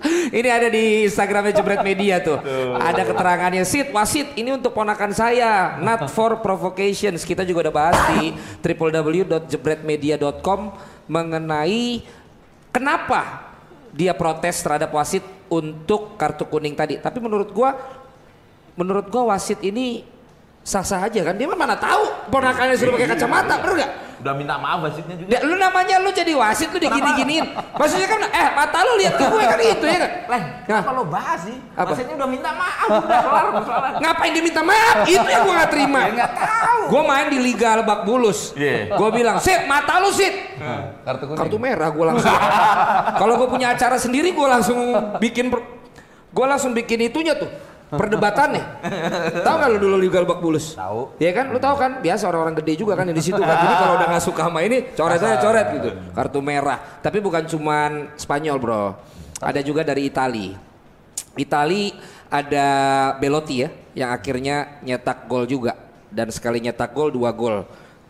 Ini 0.08 0.46
ada 0.46 0.70
di 0.70 1.10
Instagramnya 1.10 1.50
Jebret 1.58 1.82
Media 1.82 2.22
tuh. 2.22 2.38
Ada 2.78 3.02
keterangannya 3.02 3.66
Sid 3.66 3.90
wasit 3.90 4.30
ini 4.38 4.54
untuk 4.54 4.70
ponakan 4.70 5.10
saya, 5.10 5.74
not 5.82 6.06
for 6.06 6.38
provocations. 6.38 7.26
Kita 7.26 7.42
juga 7.42 7.66
udah 7.68 7.74
bahas 7.74 7.98
di 8.14 8.30
www.jebretmedia.com 8.62 10.60
mengenai 11.10 12.06
kenapa 12.70 13.47
dia 13.92 14.12
protes 14.12 14.60
terhadap 14.60 14.92
wasit 14.92 15.24
untuk 15.48 16.16
kartu 16.20 16.44
kuning 16.48 16.76
tadi. 16.76 17.00
Tapi 17.00 17.18
menurut 17.20 17.50
gua 17.52 17.76
menurut 18.76 19.08
gua 19.08 19.34
wasit 19.36 19.58
ini 19.64 20.04
sah-sah 20.68 21.00
aja 21.00 21.20
kan. 21.24 21.34
Dia 21.34 21.48
mah 21.48 21.56
mana 21.56 21.80
tahu 21.80 22.28
ponakannya 22.28 22.76
suruh 22.76 22.92
pakai 22.92 23.08
kacamata, 23.16 23.56
bener 23.64 23.74
gak? 23.80 23.92
Udah 24.18 24.34
minta 24.34 24.58
maaf 24.58 24.82
wasitnya 24.82 25.14
juga. 25.14 25.30
Ya, 25.30 25.38
lu 25.46 25.54
namanya 25.54 26.02
lu 26.02 26.10
jadi 26.10 26.34
wasit 26.34 26.74
lu 26.74 26.82
digini-giniin. 26.82 27.54
Maksudnya 27.54 28.10
kan 28.10 28.20
eh 28.26 28.48
mata 28.50 28.82
lu 28.82 28.98
lihat 28.98 29.14
ke 29.14 29.24
gue 29.30 29.42
kan 29.46 29.58
itu 29.62 29.86
ya 29.86 29.98
kan. 30.02 30.10
Leh, 30.26 30.42
Nah. 30.68 30.82
lo 30.90 31.04
bahas 31.06 31.46
sih? 31.46 31.54
Apa? 31.78 31.94
Wasitnya 31.94 32.18
udah 32.18 32.26
minta 32.28 32.50
maaf, 32.50 32.88
udah 32.98 33.20
kelar 33.22 33.46
masalah. 33.54 33.90
Ngapain 34.02 34.30
dia 34.34 34.42
minta 34.42 34.62
maaf? 34.66 34.96
Itu 35.06 35.22
yang 35.22 35.42
gue 35.46 35.54
gak 35.54 35.70
terima. 35.70 36.00
Ya 36.10 36.26
tahu. 36.34 36.80
Gue 36.90 37.02
main 37.06 37.26
di 37.30 37.38
Liga 37.38 37.70
Lebak 37.78 38.00
Bulus. 38.02 38.58
Iya. 38.58 38.98
Gue 38.98 39.08
bilang, 39.14 39.38
Sit, 39.38 39.70
mata 39.70 40.02
lu 40.02 40.10
Sit. 40.10 40.34
Kartu 41.06 41.24
kuning. 41.30 41.38
Kartu 41.38 41.56
merah 41.62 41.88
gue 41.94 42.04
langsung. 42.10 42.34
Kalau 43.22 43.34
gue 43.38 43.48
punya 43.48 43.70
acara 43.70 43.96
sendiri 44.02 44.34
gue 44.34 44.46
langsung 44.50 44.78
bikin, 45.22 45.46
gue 46.28 46.46
langsung 46.50 46.74
bikin 46.74 47.06
itunya 47.06 47.38
tuh. 47.38 47.46
Perdebatannya. 47.88 48.64
tahu 49.40 49.54
nggak 49.56 49.70
lu 49.72 49.78
dulu 49.80 49.96
Liga 49.96 50.20
Lebak 50.20 50.40
Bulus? 50.44 50.76
Tahu. 50.76 51.16
Iya 51.16 51.32
kan, 51.32 51.48
lu 51.48 51.56
tahu 51.56 51.76
kan, 51.80 52.04
biasa 52.04 52.28
orang-orang 52.28 52.60
gede 52.60 52.84
juga 52.84 52.92
kan 53.00 53.08
yang 53.08 53.16
di 53.16 53.24
situ 53.24 53.40
kan. 53.40 53.56
Jadi 53.64 53.74
kalau 53.80 53.94
udah 53.96 54.06
nggak 54.12 54.24
suka 54.24 54.42
sama 54.44 54.60
ini, 54.60 54.92
coret 54.92 55.20
aja 55.24 55.40
coret 55.40 55.66
gitu. 55.72 55.90
Kartu 56.12 56.40
merah. 56.44 56.78
Tapi 57.00 57.18
bukan 57.24 57.48
cuman 57.48 58.12
Spanyol 58.20 58.56
bro, 58.60 58.92
ada 59.40 59.60
juga 59.64 59.80
dari 59.80 60.12
Itali. 60.12 60.52
Itali 61.38 61.96
ada 62.28 62.66
Belotti 63.16 63.56
ya, 63.64 63.68
yang 63.96 64.10
akhirnya 64.12 64.84
nyetak 64.84 65.24
gol 65.24 65.48
juga. 65.48 65.72
Dan 66.12 66.28
sekali 66.28 66.60
nyetak 66.60 66.92
gol 66.92 67.08
dua 67.08 67.32
gol. 67.32 67.64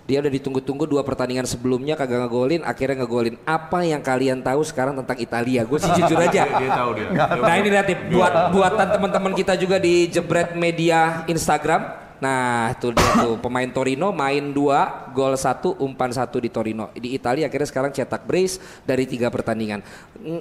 Dia 0.09 0.25
udah 0.25 0.33
ditunggu-tunggu 0.33 0.89
dua 0.89 1.05
pertandingan 1.05 1.45
sebelumnya 1.45 1.93
kagak 1.93 2.25
ngegolin, 2.25 2.65
akhirnya 2.65 3.05
ngegolin. 3.05 3.37
Apa 3.45 3.85
yang 3.85 4.01
kalian 4.01 4.41
tahu 4.41 4.65
sekarang 4.65 4.97
tentang 4.97 5.21
Italia? 5.21 5.69
Gue 5.69 5.77
sih 5.77 5.93
jujur 6.01 6.17
aja. 6.17 6.49
Dia 6.65 6.71
tahu 6.73 6.91
dia. 6.97 7.09
Nah 7.37 7.55
ini 7.61 7.69
nih, 7.69 7.97
buat 8.17 8.33
buatan 8.57 8.89
teman-teman 8.97 9.33
kita 9.37 9.61
juga 9.61 9.77
di 9.77 10.09
Jebret 10.09 10.57
Media 10.57 11.29
Instagram. 11.29 12.08
Nah 12.19 12.75
itu 12.75 12.91
dia 12.91 13.11
tuh 13.23 13.39
pemain 13.39 13.71
Torino 13.71 14.11
main 14.11 14.51
dua, 14.51 15.07
gol 15.15 15.39
satu, 15.39 15.79
umpan 15.79 16.11
satu 16.11 16.43
di 16.43 16.51
Torino. 16.51 16.91
Di 16.95 17.15
Italia 17.15 17.47
akhirnya 17.47 17.69
sekarang 17.71 17.91
cetak 17.95 18.27
brace 18.27 18.59
dari 18.83 19.07
tiga 19.07 19.31
pertandingan. 19.31 19.83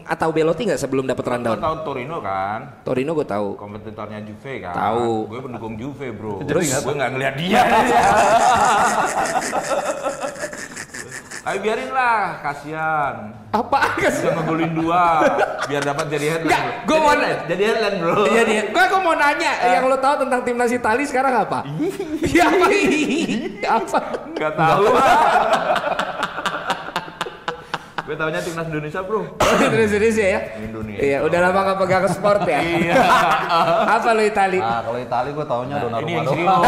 Atau 0.10 0.34
Belotti 0.34 0.66
nggak 0.66 0.82
sebelum 0.82 1.06
dapat 1.06 1.26
Lo 1.26 1.32
rundown? 1.38 1.58
tahu 1.62 1.78
Torino 1.86 2.18
kan? 2.22 2.60
Torino 2.82 3.12
gue 3.14 3.28
tahu. 3.28 3.48
kompetitornya 3.58 4.20
Juve 4.26 4.54
kan. 4.66 4.74
Tahu. 4.74 5.30
Gue 5.30 5.40
pendukung 5.46 5.74
Juve 5.78 6.08
bro. 6.10 6.42
Nggak 6.42 6.82
gue 6.82 6.94
nggak 6.98 7.12
ngeliat 7.14 7.36
dia. 7.38 7.62
Ayo 11.44 11.58
biarin 11.62 11.90
lah, 11.90 12.44
kasihan. 12.44 13.32
Apa? 13.50 13.96
Bisa 13.96 14.30
ngegolin 14.30 14.76
dua, 14.76 15.24
biar 15.64 15.80
dapat 15.80 16.06
jadi 16.12 16.26
headline. 16.36 16.52
Nggak, 16.52 16.64
bro. 16.84 16.84
gua 16.84 16.92
Jadi 16.92 17.00
mau- 17.00 17.10
headline, 17.10 17.40
jadi 17.48 17.64
headline 17.64 17.96
bro. 17.98 18.16
Iya 18.26 18.42
dia. 18.44 18.62
Gue 18.68 18.84
kok 18.86 19.00
mau 19.00 19.16
nanya 19.16 19.52
yang 19.66 19.84
lo 19.86 19.98
tahu 19.98 20.16
tentang 20.22 20.42
timnas 20.44 20.70
Italia 20.70 21.06
sekarang 21.06 21.34
apa? 21.40 21.60
Iya 22.22 22.44
apa? 22.46 22.68
apa? 23.80 24.00
Nggak 24.30 24.54
tahu. 24.54 24.84
gue 28.08 28.16
taunya 28.16 28.40
timnas 28.40 28.68
Indonesia 28.68 29.00
bro. 29.04 29.20
Terus 29.36 29.92
Indonesia 29.92 30.26
ya? 30.26 30.40
Indonesia. 30.58 31.02
Iya, 31.04 31.18
udah 31.24 31.40
lama 31.44 31.60
gak 31.66 31.78
pegang 31.78 32.06
sport 32.08 32.42
ya. 32.44 32.60
Iya. 32.64 32.94
apa 34.00 34.10
lo 34.16 34.24
Itali? 34.24 34.60
Nah, 34.60 34.80
kalau 34.80 34.96
Itali 34.96 35.30
gue 35.36 35.44
taunya 35.44 35.76
Nah, 35.76 35.80
ini 35.80 35.84
Donnarumma 35.84 36.16
yang 36.16 36.26
doang. 36.48 36.62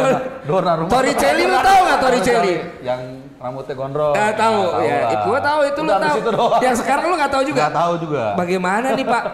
Donnarumma. 0.50 0.90
Torricelli 0.90 1.42
lu 1.46 1.58
tahu 1.58 1.78
nggak 1.86 1.98
Torricelli? 2.02 2.54
Yang 2.82 3.00
rambutnya 3.40 3.72
gondrong. 3.72 4.12
Eh, 4.12 4.32
tahu 4.36 4.60
Nah, 4.68 4.84
ya. 4.84 4.98
lah. 5.00 5.22
Gua 5.24 5.38
tahu 5.40 5.60
itu 5.64 5.80
lu 5.80 5.88
Udah, 5.88 5.96
habis 5.96 6.10
tahu. 6.12 6.20
itu 6.20 6.30
doang. 6.30 6.60
Yang 6.60 6.76
sekarang 6.84 7.04
lu 7.08 7.14
nggak 7.16 7.32
tahu 7.32 7.42
juga. 7.42 7.60
Nggak 7.64 7.76
tahu 7.80 7.94
juga. 7.96 8.22
Bagaimana 8.36 8.86
nih 8.92 9.06
Pak 9.08 9.24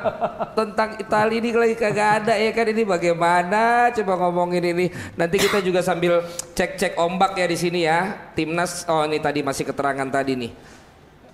tentang 0.54 0.90
Italia 0.96 1.36
ini 1.36 1.50
lagi 1.50 1.74
kagak 1.74 2.10
ada 2.22 2.34
ya 2.38 2.50
kan 2.54 2.66
ini 2.70 2.82
bagaimana 2.86 3.62
coba 3.90 4.12
ngomongin 4.22 4.62
ini 4.62 4.86
nanti 5.12 5.36
kita 5.36 5.58
juga 5.58 5.82
sambil 5.82 6.22
cek-cek 6.54 6.94
ombak 6.96 7.34
ya 7.34 7.50
di 7.50 7.58
sini 7.58 7.82
ya 7.82 8.14
timnas 8.32 8.86
oh 8.86 9.02
ini 9.02 9.18
tadi 9.18 9.42
masih 9.42 9.66
keterangan 9.66 10.06
tadi 10.06 10.38
nih 10.38 10.52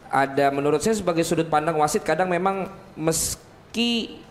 ada 0.08 0.48
menurut 0.48 0.80
saya 0.80 0.96
sebagai 0.96 1.22
sudut 1.22 1.46
pandang 1.46 1.76
wasit 1.76 2.00
kadang 2.00 2.28
memang 2.28 2.72
meski 2.96 4.21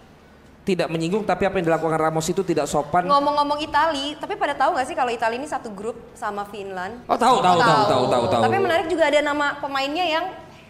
tidak 0.61 0.87
menyinggung 0.93 1.25
tapi 1.25 1.49
apa 1.49 1.57
yang 1.57 1.73
dilakukan 1.73 1.97
Ramos 1.97 2.27
itu 2.29 2.45
tidak 2.45 2.69
sopan 2.69 3.09
Ngomong-ngomong 3.09 3.57
Itali, 3.65 4.13
tapi 4.21 4.37
pada 4.37 4.53
tahu 4.53 4.77
nggak 4.77 4.87
sih 4.87 4.95
kalau 4.95 5.09
Itali 5.09 5.41
ini 5.41 5.49
satu 5.49 5.73
grup 5.73 5.97
sama 6.13 6.45
Finland? 6.45 7.01
oh 7.09 7.17
tahu 7.17 7.41
tahu 7.41 7.57
tahu 7.59 7.83
tahu 7.89 8.03
tahu 8.05 8.23
tahu 8.29 8.41
Tapi 8.45 8.57
menarik 8.61 8.85
juga 8.85 9.09
ada 9.09 9.19
nama 9.25 9.57
pemainnya 9.57 10.05
yang 10.05 10.25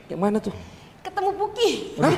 yang 0.08 0.20
mana 0.20 0.40
tuh 0.40 0.56
ketemu 1.02 1.30
Puki. 1.36 1.70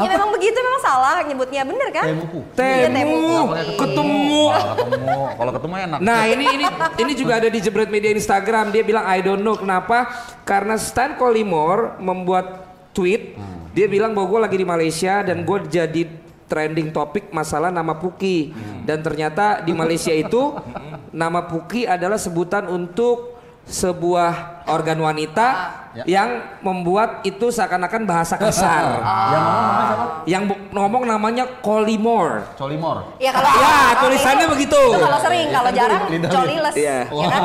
Ya 0.00 0.08
memang 0.16 0.30
begitu 0.32 0.56
memang 0.56 0.80
salah 0.80 1.20
nyebutnya 1.26 1.66
bener 1.66 1.90
kan? 1.92 2.06
Temuku. 2.08 2.40
Iya, 2.56 2.88
Temu 2.88 3.18
Temuku. 3.20 3.76
ketemu 3.76 4.42
Kalau 4.48 4.76
ketemu, 4.78 5.18
kalau 5.36 5.52
ketemu 5.58 5.74
enak. 5.76 5.98
Nah 6.00 6.20
ini 6.24 6.44
ini 6.56 6.64
ini 7.02 7.12
juga 7.12 7.32
ada 7.42 7.48
di 7.52 7.58
Jebret 7.60 7.90
Media 7.92 8.14
Instagram. 8.14 8.72
Dia 8.72 8.80
bilang 8.86 9.04
I 9.04 9.20
don't 9.20 9.42
know 9.44 9.58
kenapa 9.58 10.08
karena 10.48 10.80
Stan 10.80 11.18
Collymore 11.20 12.00
membuat 12.00 12.59
tweet. 12.92 13.36
Dia 13.70 13.86
bilang 13.86 14.12
bahwa 14.12 14.28
gue 14.28 14.40
lagi 14.46 14.56
di 14.58 14.66
Malaysia 14.66 15.22
dan 15.22 15.42
gue 15.42 15.58
jadi 15.64 16.02
trending 16.46 16.90
topik 16.90 17.30
masalah 17.30 17.70
nama 17.70 17.94
Puki. 17.94 18.50
Dan 18.82 19.00
ternyata 19.00 19.62
di 19.62 19.70
Malaysia 19.70 20.10
itu 20.10 20.54
nama 21.14 21.46
Puki 21.46 21.86
adalah 21.86 22.18
sebutan 22.18 22.66
untuk 22.66 23.38
sebuah 23.64 24.64
organ 24.66 24.98
wanita 24.98 25.48
Ya. 25.90 26.06
yang 26.22 26.30
membuat 26.62 27.26
itu 27.26 27.50
seakan-akan 27.50 28.06
bahasa 28.06 28.38
kasar. 28.38 29.02
Yang 29.34 29.42
ngomong 29.42 29.66
namanya 29.66 29.86
siapa? 29.90 30.06
yang 30.22 30.42
bu- 30.46 30.59
ngomong 30.70 31.02
namanya 31.04 31.44
Collymore. 31.58 32.54
Colimor. 32.54 33.18
Ya 33.18 33.30
kalau 33.30 33.50
Ya, 33.52 33.74
tulisannya 33.98 34.46
itu- 34.46 34.52
begitu. 34.54 34.82
Itu 34.88 35.00
kalau 35.00 35.18
sering, 35.18 35.46
kalau 35.50 35.70
jarang 35.70 36.02
lidah- 36.06 36.30
coliles. 36.30 36.74
Iya. 36.74 36.98
Ya 37.06 37.26
kan? 37.28 37.42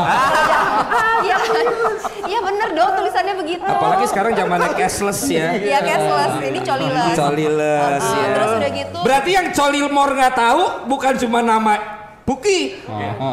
Iya 1.18 1.38
kan? 1.38 1.66
Iya 2.26 2.40
bener 2.40 2.70
dong 2.72 2.92
tulisannya 2.96 3.34
begitu. 3.36 3.64
Apalagi 3.64 4.06
sekarang 4.06 4.32
zamannya 4.34 4.72
cashless 4.74 5.20
ya. 5.26 5.48
Iya 5.54 5.80
cashless, 5.82 6.32
ini 6.44 6.60
coliles. 6.62 7.16
Coliles 7.16 8.06
ya. 8.06 8.28
Terus 8.32 8.52
udah 8.56 8.72
gitu. 8.72 8.98
Berarti 9.02 9.30
yang 9.32 9.48
Colilmor 9.52 10.10
nggak 10.12 10.34
tahu 10.34 10.64
bukan 10.86 11.14
cuma 11.18 11.40
nama 11.40 11.74
Puki 12.22 12.82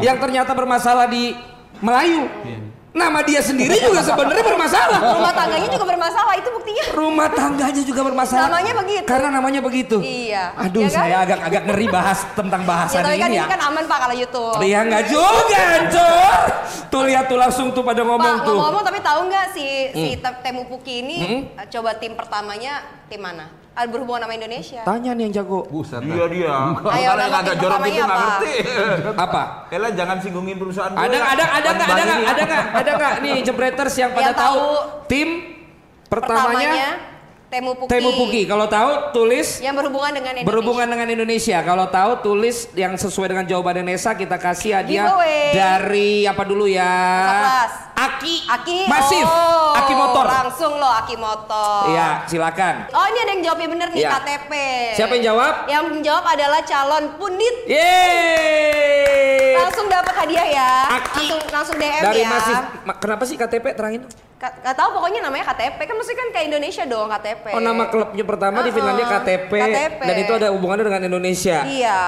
yang 0.00 0.16
ternyata 0.16 0.52
bermasalah 0.52 1.04
di 1.06 1.32
Melayu. 1.78 2.28
Nama 2.92 3.24
dia 3.24 3.40
sendiri 3.40 3.72
juga 3.74 4.00
sebenarnya 4.00 4.44
bermasalah. 4.44 5.00
rumah 5.12 5.32
tangganya 5.32 5.64
juga 5.66 5.86
bermasalah 5.88 6.34
itu 6.36 6.48
buktinya. 6.50 6.84
Rumah 6.92 7.28
tangganya 7.30 7.82
juga 7.82 8.00
bermasalah. 8.04 8.46
Namanya 8.46 8.72
begitu. 8.76 9.06
Karena 9.08 9.28
namanya 9.32 9.60
begitu. 9.60 9.96
Iya. 9.98 10.52
Aduh, 10.58 10.80
Iya 10.82 10.90
kan? 10.90 10.98
saya 10.98 11.16
agak-agak 11.22 11.62
ngeri 11.64 11.86
bahas 11.88 12.18
tentang 12.32 12.60
Ya, 12.60 12.68
bahasan 12.68 13.00
tapi 13.00 13.16
kan 13.16 13.28
ini 13.28 13.38
ya. 13.38 13.46
kan 13.48 13.60
aman 13.64 13.84
pak 13.86 13.98
kalau 13.98 14.14
YouTube. 14.14 14.60
Iya 14.60 14.78
nggak 14.84 15.04
juga, 15.08 15.60
Ancur. 15.72 16.40
Tuh 16.86 17.02
lihat 17.08 17.24
tuh 17.26 17.38
langsung 17.38 17.66
tuh 17.72 17.80
pada 17.80 18.02
ngomong 18.02 18.20
Pak 18.20 18.28
tuh. 18.28 18.36
Hmm. 18.44 18.44
ngomong-ngomong 18.52 18.82
tapi 18.82 18.98
tahu 19.00 19.20
nggak 19.24 19.46
si 19.50 19.66
si 19.90 20.10
Te- 20.14 20.40
Temu 20.42 20.62
Puki 20.66 20.94
ini 21.00 21.16
eh, 21.48 21.66
coba 21.70 21.96
tim 21.96 22.12
pertamanya 22.12 22.72
tim 23.08 23.18
mana? 23.18 23.61
Ada 23.72 23.88
berhubungan 23.88 24.20
sama 24.28 24.34
Indonesia. 24.36 24.82
Tanya 24.84 25.10
nih 25.16 25.22
yang 25.28 25.34
jago. 25.40 25.60
Buset. 25.72 26.00
Dia 26.04 26.24
dia. 26.28 26.52
Ayo, 26.52 27.08
Kalau 27.08 27.22
yang 27.24 27.32
tim 27.32 27.54
jorok 27.56 27.60
pertamanya 27.72 27.92
gitu 27.92 28.04
nggak 28.04 28.12
apa? 28.12 28.26
ngerti. 28.28 28.54
Apa? 29.24 29.42
Kalian 29.72 29.92
jangan 29.96 30.16
singgungin 30.20 30.56
perusahaan 30.60 30.90
gue. 30.92 31.00
Ada 31.00 31.18
ada 31.24 31.44
ada 31.56 31.70
Kan 31.72 31.76
nggak 31.76 31.88
ada 31.88 32.02
nggak 32.04 32.20
ada 32.22 32.42
nggak 32.44 32.62
ada 32.76 32.90
nggak 32.92 33.14
nih 33.24 33.36
jebreters 33.40 33.94
yang 33.96 34.10
pada 34.12 34.32
tahu 34.36 34.64
tim 35.08 35.28
pertamanya 36.08 37.11
Temu 37.52 37.76
Puki. 37.76 37.90
Temu 37.92 38.10
Puki. 38.16 38.42
Kalau 38.44 38.64
tahu 38.64 38.90
tulis 39.12 39.60
Yang 39.60 39.74
berhubungan 39.76 40.08
dengan 40.10 40.32
Indonesia. 40.32 40.48
berhubungan 40.48 40.86
dengan 40.88 41.08
Indonesia. 41.10 41.58
Kalau 41.60 41.86
tahu 41.86 42.10
tulis 42.24 42.56
yang 42.72 42.96
sesuai 42.96 43.28
dengan 43.28 43.44
jawaban 43.44 43.84
Nesa 43.84 44.16
kita 44.16 44.36
kasih 44.36 44.72
hadiah 44.72 45.04
Giveaway. 45.04 45.52
dari 45.52 46.24
apa 46.24 46.42
dulu 46.42 46.64
ya? 46.64 46.88
Kelas. 47.28 47.72
Aki. 47.92 48.34
Aki. 48.48 48.78
Masif. 48.88 49.22
Oh, 49.22 49.76
Aki 49.76 49.92
motor. 49.92 50.24
Langsung 50.24 50.72
loh 50.74 50.96
Aki 50.96 51.14
motor. 51.14 51.92
Iya, 51.92 52.24
silakan. 52.24 52.88
Oh 52.88 53.04
ini 53.04 53.18
ada 53.20 53.30
yang 53.30 53.42
jawabnya 53.44 53.68
bener 53.68 53.88
nih 53.90 54.00
Iya. 54.00 54.10
KTP. 54.16 54.52
Siapa 54.96 55.12
yang 55.12 55.24
jawab? 55.28 55.52
Yang 55.68 55.82
menjawab 55.92 56.24
adalah 56.26 56.60
calon 56.62 57.04
pundit. 57.14 57.56
Yeay. 57.68 59.60
Langsung 59.60 59.86
dapat 59.86 60.14
hadiah 60.16 60.46
ya. 60.48 60.70
Aki. 60.90 61.26
Langsung 61.28 61.40
langsung 61.52 61.76
DM 61.76 62.00
Dari 62.00 62.20
ya. 62.24 62.28
Masif. 62.28 62.56
Ma- 62.82 62.96
Kenapa 62.96 63.22
sih 63.22 63.36
KTP 63.36 63.66
terangin? 63.72 64.02
Gak 64.42 64.74
tahu 64.74 64.98
pokoknya 64.98 65.22
namanya 65.22 65.54
KTP 65.54 65.78
kan 65.86 65.94
mesti 65.94 66.12
kan 66.18 66.28
kayak 66.34 66.46
Indonesia 66.50 66.82
dong 66.82 67.06
KTP. 67.06 67.44
Oh 67.54 67.62
nama 67.62 67.86
klubnya 67.86 68.24
pertama 68.26 68.58
di 68.58 68.74
Uh-uh. 68.74 68.74
Finlandia 68.74 69.06
KTP, 69.06 69.52
KTP. 69.54 70.00
dan 70.02 70.16
itu 70.18 70.32
ada 70.34 70.48
hubungannya 70.50 70.82
dengan 70.82 71.02
Indonesia. 71.06 71.62
Iya. 71.62 71.98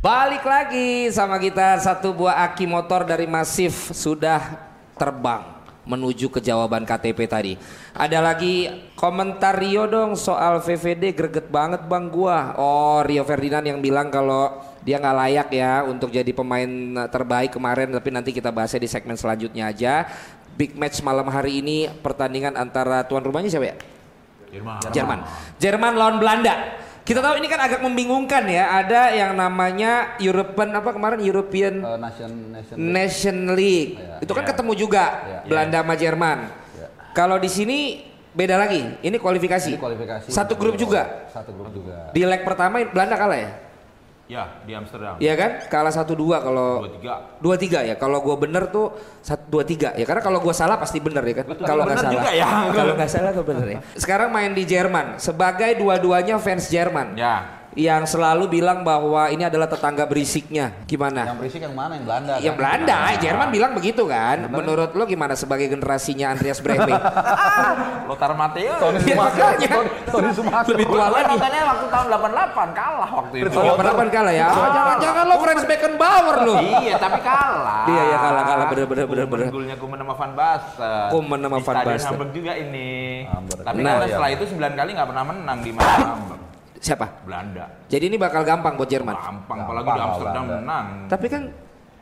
Balik 0.00 0.48
lagi 0.48 1.12
sama 1.12 1.36
kita 1.36 1.76
satu 1.76 2.16
buah 2.16 2.48
aki 2.48 2.64
motor 2.64 3.04
dari 3.04 3.28
Masif 3.28 3.92
sudah 3.92 4.40
terbang 4.96 5.44
menuju 5.84 6.32
ke 6.32 6.40
jawaban 6.40 6.88
KTP 6.88 7.28
tadi. 7.28 7.52
Ada 7.92 8.24
lagi 8.24 8.64
komentar 8.96 9.60
Rio 9.60 9.84
dong 9.84 10.16
soal 10.16 10.64
VVD 10.64 11.12
greget 11.12 11.52
banget 11.52 11.84
bang 11.84 12.08
gua. 12.08 12.56
Oh 12.56 13.04
Rio 13.04 13.28
Ferdinand 13.28 13.60
yang 13.60 13.84
bilang 13.84 14.08
kalau 14.08 14.64
dia 14.80 14.96
nggak 14.96 15.16
layak 15.20 15.48
ya 15.52 15.84
untuk 15.84 16.08
jadi 16.08 16.32
pemain 16.32 17.04
terbaik 17.12 17.52
kemarin 17.52 17.92
tapi 17.92 18.08
nanti 18.08 18.32
kita 18.32 18.48
bahasnya 18.48 18.80
di 18.80 18.88
segmen 18.88 19.20
selanjutnya 19.20 19.68
aja. 19.68 20.08
Big 20.56 20.80
match 20.80 21.04
malam 21.04 21.28
hari 21.28 21.60
ini 21.60 21.92
pertandingan 22.00 22.56
antara 22.56 23.04
tuan 23.04 23.20
rumahnya 23.20 23.52
siapa 23.52 23.68
ya? 23.68 23.76
Jerman. 24.48 24.80
Jerman. 24.96 25.18
Jerman 25.60 25.92
lawan 25.92 26.16
Belanda. 26.16 26.88
Kita 27.10 27.26
tahu 27.26 27.42
ini 27.42 27.50
kan 27.50 27.58
agak 27.58 27.82
membingungkan 27.82 28.46
ya. 28.46 28.70
Ada 28.70 29.10
yang 29.10 29.34
namanya 29.34 30.14
European 30.22 30.70
apa 30.78 30.94
kemarin 30.94 31.18
European 31.18 31.82
Eh, 31.82 31.98
nation 31.98 32.30
nation 32.54 32.76
Nation 32.78 33.36
League. 33.58 33.98
Iya. 33.98 34.22
Itu 34.22 34.30
kan 34.30 34.46
Iya. 34.46 34.50
ketemu 34.54 34.72
juga 34.78 35.04
Iya. 35.26 35.38
Belanda 35.42 35.78
sama 35.82 35.94
Jerman. 35.98 36.38
Iya. 36.78 36.86
Kalau 37.10 37.42
di 37.42 37.50
sini 37.50 38.06
beda 38.30 38.54
lagi. 38.54 38.94
Ini 39.02 39.18
kualifikasi. 39.18 39.74
Ini 39.74 39.82
kualifikasi. 39.82 40.30
Satu 40.30 40.54
grup 40.54 40.78
juga. 40.78 41.26
Satu 41.34 41.50
grup 41.50 41.74
juga. 41.74 42.14
Di 42.14 42.22
leg 42.22 42.46
pertama 42.46 42.78
Belanda 42.86 43.18
kalah 43.18 43.42
ya? 43.42 43.50
Ya, 44.30 44.62
di 44.62 44.70
Amsterdam. 44.78 45.18
Iya 45.18 45.34
kan? 45.34 45.50
Kalah 45.66 45.90
1-2 45.90 46.14
kalau 46.38 46.86
23. 46.86 47.42
dua 47.42 47.54
tiga 47.58 47.82
ya. 47.82 47.98
Kalau 47.98 48.22
gua 48.22 48.38
bener 48.38 48.70
tuh 48.70 48.94
satu 49.26 49.50
dua 49.50 49.66
tiga 49.66 49.90
ya. 49.98 50.06
Karena 50.06 50.22
kalau 50.22 50.38
gua 50.38 50.54
salah 50.54 50.78
pasti 50.78 51.02
bener 51.02 51.26
ya 51.26 51.42
kan. 51.42 51.46
Kalau 51.58 51.82
nggak 51.82 51.98
bener 51.98 52.06
salah. 52.06 52.14
juga 52.14 52.30
ya. 52.30 52.46
Kalau 52.70 52.92
nggak 52.94 53.10
salah 53.10 53.30
gua 53.34 53.46
bener 53.50 53.66
ya. 53.66 53.78
Sekarang 53.98 54.30
main 54.30 54.54
di 54.54 54.62
Jerman. 54.62 55.18
Sebagai 55.18 55.74
dua-duanya 55.82 56.38
fans 56.38 56.70
Jerman. 56.70 57.18
Ya. 57.18 57.59
Yang 57.72 58.10
selalu 58.10 58.50
bilang 58.50 58.82
bahwa 58.82 59.30
ini 59.30 59.42
adalah 59.42 59.64
tetangga 59.64 60.02
berisiknya. 60.02 60.74
Gimana? 60.84 61.22
Yang 61.24 61.38
berisik 61.38 61.60
yang 61.62 61.70
mana? 61.72 61.94
Yang 61.94 62.04
Belanda. 62.04 62.32
Yang 62.34 62.42
kan? 62.42 62.58
Belanda, 62.58 62.98
Jerman 63.16 63.48
bilang 63.48 63.72
begitu 63.72 64.02
kan. 64.04 64.36
Menurut 64.44 64.90
lo 64.90 65.04
gimana 65.04 65.34
sebagai 65.34 65.66
generasinya 65.66 66.34
Andreas 66.34 66.58
Brehme? 66.58 66.90
Lothar 68.10 68.34
Matthäus. 68.34 68.74
Tony 68.76 68.98
Iya, 69.00 69.14
Sumaker. 69.14 69.38
makanya. 69.38 69.70
Tony- 70.04 70.34
Sumaker. 70.34 70.70
Lebih 70.74 70.86
tua 70.88 70.98
Gue 71.00 71.14
lagi. 71.14 71.30
nontonnya 71.30 71.62
waktu 71.64 71.86
tahun 71.86 72.06
88 72.10 72.70
kalah 72.74 73.10
waktu 73.12 73.34
itu. 73.38 73.48
Oh, 73.54 73.74
Kapan 73.80 74.08
kalah 74.08 74.34
ya? 74.34 74.46
Oh, 74.48 74.68
jangan, 74.68 74.96
jangan 74.98 75.24
lo 75.24 75.36
Franz 75.38 75.62
Beckenbauer 75.64 76.36
lo. 76.42 76.54
iya, 76.80 76.94
tapi 76.98 77.18
kalah. 77.22 77.82
Iya, 77.86 78.02
iya, 78.04 78.16
kalah, 78.18 78.42
kalah. 78.44 78.66
Bener, 78.66 78.86
bener, 78.86 79.06
bener, 79.06 79.26
bener. 79.26 79.46
Golnya 79.48 79.76
Kuman 79.78 79.98
sama 79.98 80.14
Van 80.14 80.32
Basten. 80.34 81.08
Koeman 81.08 81.38
sama 81.38 81.54
Di 81.54 81.62
Van 81.62 81.74
Stadion 81.76 81.86
Basten. 81.92 82.08
Hamburg 82.08 82.30
juga 82.32 82.52
ini. 82.56 82.88
Hamburg. 83.26 83.60
Tapi 83.62 83.78
Nah, 83.78 83.90
karena 83.92 84.02
iya. 84.02 84.10
setelah 84.10 84.30
itu 84.32 84.44
9 84.48 84.74
kali 84.74 84.90
nggak 84.90 85.08
pernah 85.08 85.24
menang 85.24 85.58
di 85.60 85.70
mana 85.70 85.94
Hamburg. 86.10 86.40
Siapa? 86.80 87.06
Belanda. 87.28 87.68
Jadi 87.92 88.08
ini 88.08 88.16
bakal 88.16 88.40
gampang 88.40 88.72
buat 88.80 88.88
Jerman. 88.88 89.12
Gampang, 89.12 89.36
Gampang 89.44 89.58
apalagi 89.68 89.88
di 89.92 90.00
Amsterdam 90.00 90.44
menang. 90.48 90.86
Tapi 91.12 91.26
kan 91.28 91.42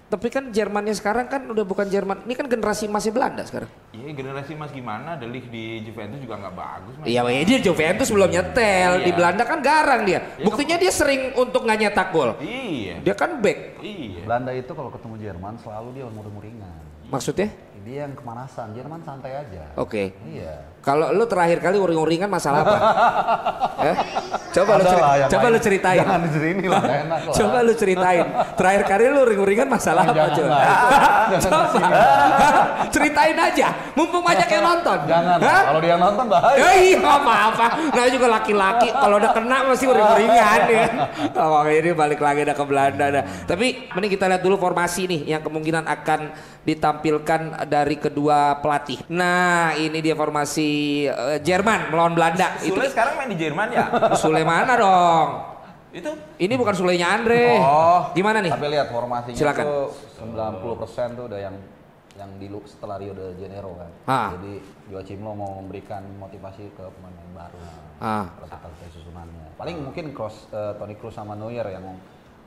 tapi 0.09 0.27
kan 0.27 0.49
Jermannya 0.49 0.93
sekarang 0.93 1.27
kan 1.27 1.45
udah 1.45 1.63
bukan 1.63 1.85
Jerman. 1.85 2.25
Ini 2.25 2.33
kan 2.33 2.47
generasi 2.47 2.85
masih 2.87 3.09
Belanda 3.09 3.45
sekarang. 3.45 3.69
Iya 3.91 4.09
generasi 4.11 4.53
Mas 4.53 4.71
gimana? 4.71 5.15
Delik 5.15 5.47
di 5.47 5.81
Juventus 5.83 6.17
juga 6.19 6.37
nggak 6.39 6.55
bagus. 6.55 6.93
Mas. 6.97 7.05
Iya, 7.05 7.21
ya 7.23 7.43
dia 7.45 7.59
Juventus 7.61 8.09
belum 8.09 8.31
nyetel. 8.31 8.93
Di 8.99 9.05
Iya. 9.05 9.15
Belanda 9.15 9.43
kan 9.45 9.59
garang 9.61 10.03
dia. 10.03 10.21
Ya, 10.33 10.43
Buktinya 10.43 10.77
dia 10.77 10.89
sering 10.91 11.33
untuk 11.35 11.61
nggak 11.63 11.79
nyetak 11.79 12.09
gol. 12.09 12.35
Iya. 12.39 13.01
Dia 13.01 13.15
kan 13.15 13.37
back. 13.39 13.79
Iya. 13.79 14.25
Belanda 14.25 14.51
itu 14.51 14.73
kalau 14.73 14.89
ketemu 14.89 15.15
Jerman 15.19 15.55
selalu 15.59 15.89
dia 15.93 16.05
umur-umuringan. 16.05 16.73
Maksudnya? 17.09 17.49
Dia 17.79 18.05
yang 18.05 18.13
kemanasan. 18.15 18.73
Jerman 18.73 19.01
santai 19.01 19.33
aja. 19.35 19.65
Oke. 19.75 20.13
Iya. 20.27 20.77
Kalau 20.79 21.09
lu 21.11 21.25
terakhir 21.25 21.59
kali 21.59 21.77
uring-uringan 21.77 22.29
masalah 22.29 22.61
apa? 22.61 22.77
eh? 23.89 23.97
Coba 24.51 24.73
lu 24.75 24.83
Ada 24.83 24.89
ceri- 24.89 25.01
lah 25.01 25.15
yang 25.17 25.31
coba 25.31 25.43
lain. 25.43 25.53
lu 25.53 25.59
ceritain. 25.59 25.99
Jangan 25.99 26.21
di 26.21 26.31
sini 26.31 26.67
lah, 26.67 26.83
enak 26.85 27.21
lah. 27.29 27.35
Coba 27.35 27.59
lu 27.61 27.73
ceritain. 27.75 28.27
Terakhir 28.55 28.83
kali 28.85 29.05
lu 29.07 29.19
uring-uringan 29.23 29.69
masalah 29.69 29.98
apa 29.99 30.13
Jangan 30.15 30.31
coba? 30.33 30.59
itu. 30.59 31.39
Coba. 31.49 31.89
ceritain 32.95 33.37
aja. 33.37 33.69
Mumpung 33.93 34.23
banyak 34.25 34.49
yang 34.49 34.65
nonton. 34.65 34.99
Jangan. 35.05 35.37
Kalau 35.43 35.81
dia 35.83 35.97
nonton 35.99 36.25
bahaya. 36.31 36.57
Ya 36.57 36.71
iya 36.79 36.99
apa-apa. 36.99 37.67
Nah 37.93 38.05
juga 38.09 38.27
laki-laki 38.33 38.89
kalau 38.95 39.17
udah 39.21 39.33
kena 39.35 39.57
pasti 39.69 39.85
uring-uringan 39.85 40.61
ya. 40.71 40.85
Oh, 41.37 41.63
ini 41.69 41.91
balik 41.93 42.21
lagi 42.23 42.49
dah 42.49 42.57
ke 42.57 42.65
Belanda 42.65 43.07
dah. 43.13 43.25
Tapi 43.45 43.93
mending 43.93 44.13
kita 44.13 44.25
lihat 44.31 44.43
dulu 44.43 44.57
formasi 44.57 45.05
nih 45.11 45.21
yang 45.37 45.43
kemungkinan 45.45 45.85
akan 45.85 46.21
ditampilkan 46.65 47.69
dari 47.69 47.97
kedua 47.97 48.61
pelatih. 48.61 49.01
Nah 49.13 49.73
ini 49.77 49.99
dia 50.01 50.17
formasi 50.17 51.05
eh, 51.09 51.39
Jerman 51.41 51.93
melawan 51.93 52.13
Belanda. 52.17 52.61
Itu 52.61 52.77
Sule 52.77 52.89
sekarang 52.93 53.17
main 53.17 53.31
di 53.33 53.39
Jerman 53.41 53.69
ya? 53.73 53.85
Sule 54.17 54.43
mana 54.45 54.73
dong? 54.77 55.58
Itu 55.99 56.13
Ini 56.39 56.55
bukan 56.55 56.75
Sulenya 56.75 57.07
Andre. 57.13 57.59
Oh. 57.59 58.01
Gimana 58.13 58.39
nih? 58.39 58.51
Tapi 58.51 58.67
lihat 58.69 58.89
formasinya 58.89 59.37
Silakan. 59.37 59.65
tuh 59.65 59.87
90% 60.21 61.19
tuh 61.19 61.25
udah 61.27 61.41
yang 61.41 61.57
yang 62.19 62.35
di 62.35 62.51
setelah 62.67 62.99
Rio 62.99 63.15
de 63.15 63.39
Janeiro 63.39 63.79
kan. 63.79 63.91
Ah. 64.05 64.29
Jadi 64.35 64.59
Joachim 64.91 65.23
Lo 65.23 65.39
mau 65.39 65.63
memberikan 65.63 66.03
motivasi 66.19 66.67
ke 66.75 66.83
pemain 66.83 67.15
baru. 67.33 67.59
Ah. 67.99 68.27
Susunannya. 68.91 69.55
Paling 69.55 69.77
mungkin 69.81 70.11
cross 70.11 70.51
eh, 70.51 70.75
Toni 70.75 70.99
Kroos 70.99 71.15
sama 71.15 71.39
Neuer 71.39 71.63
yang 71.71 71.87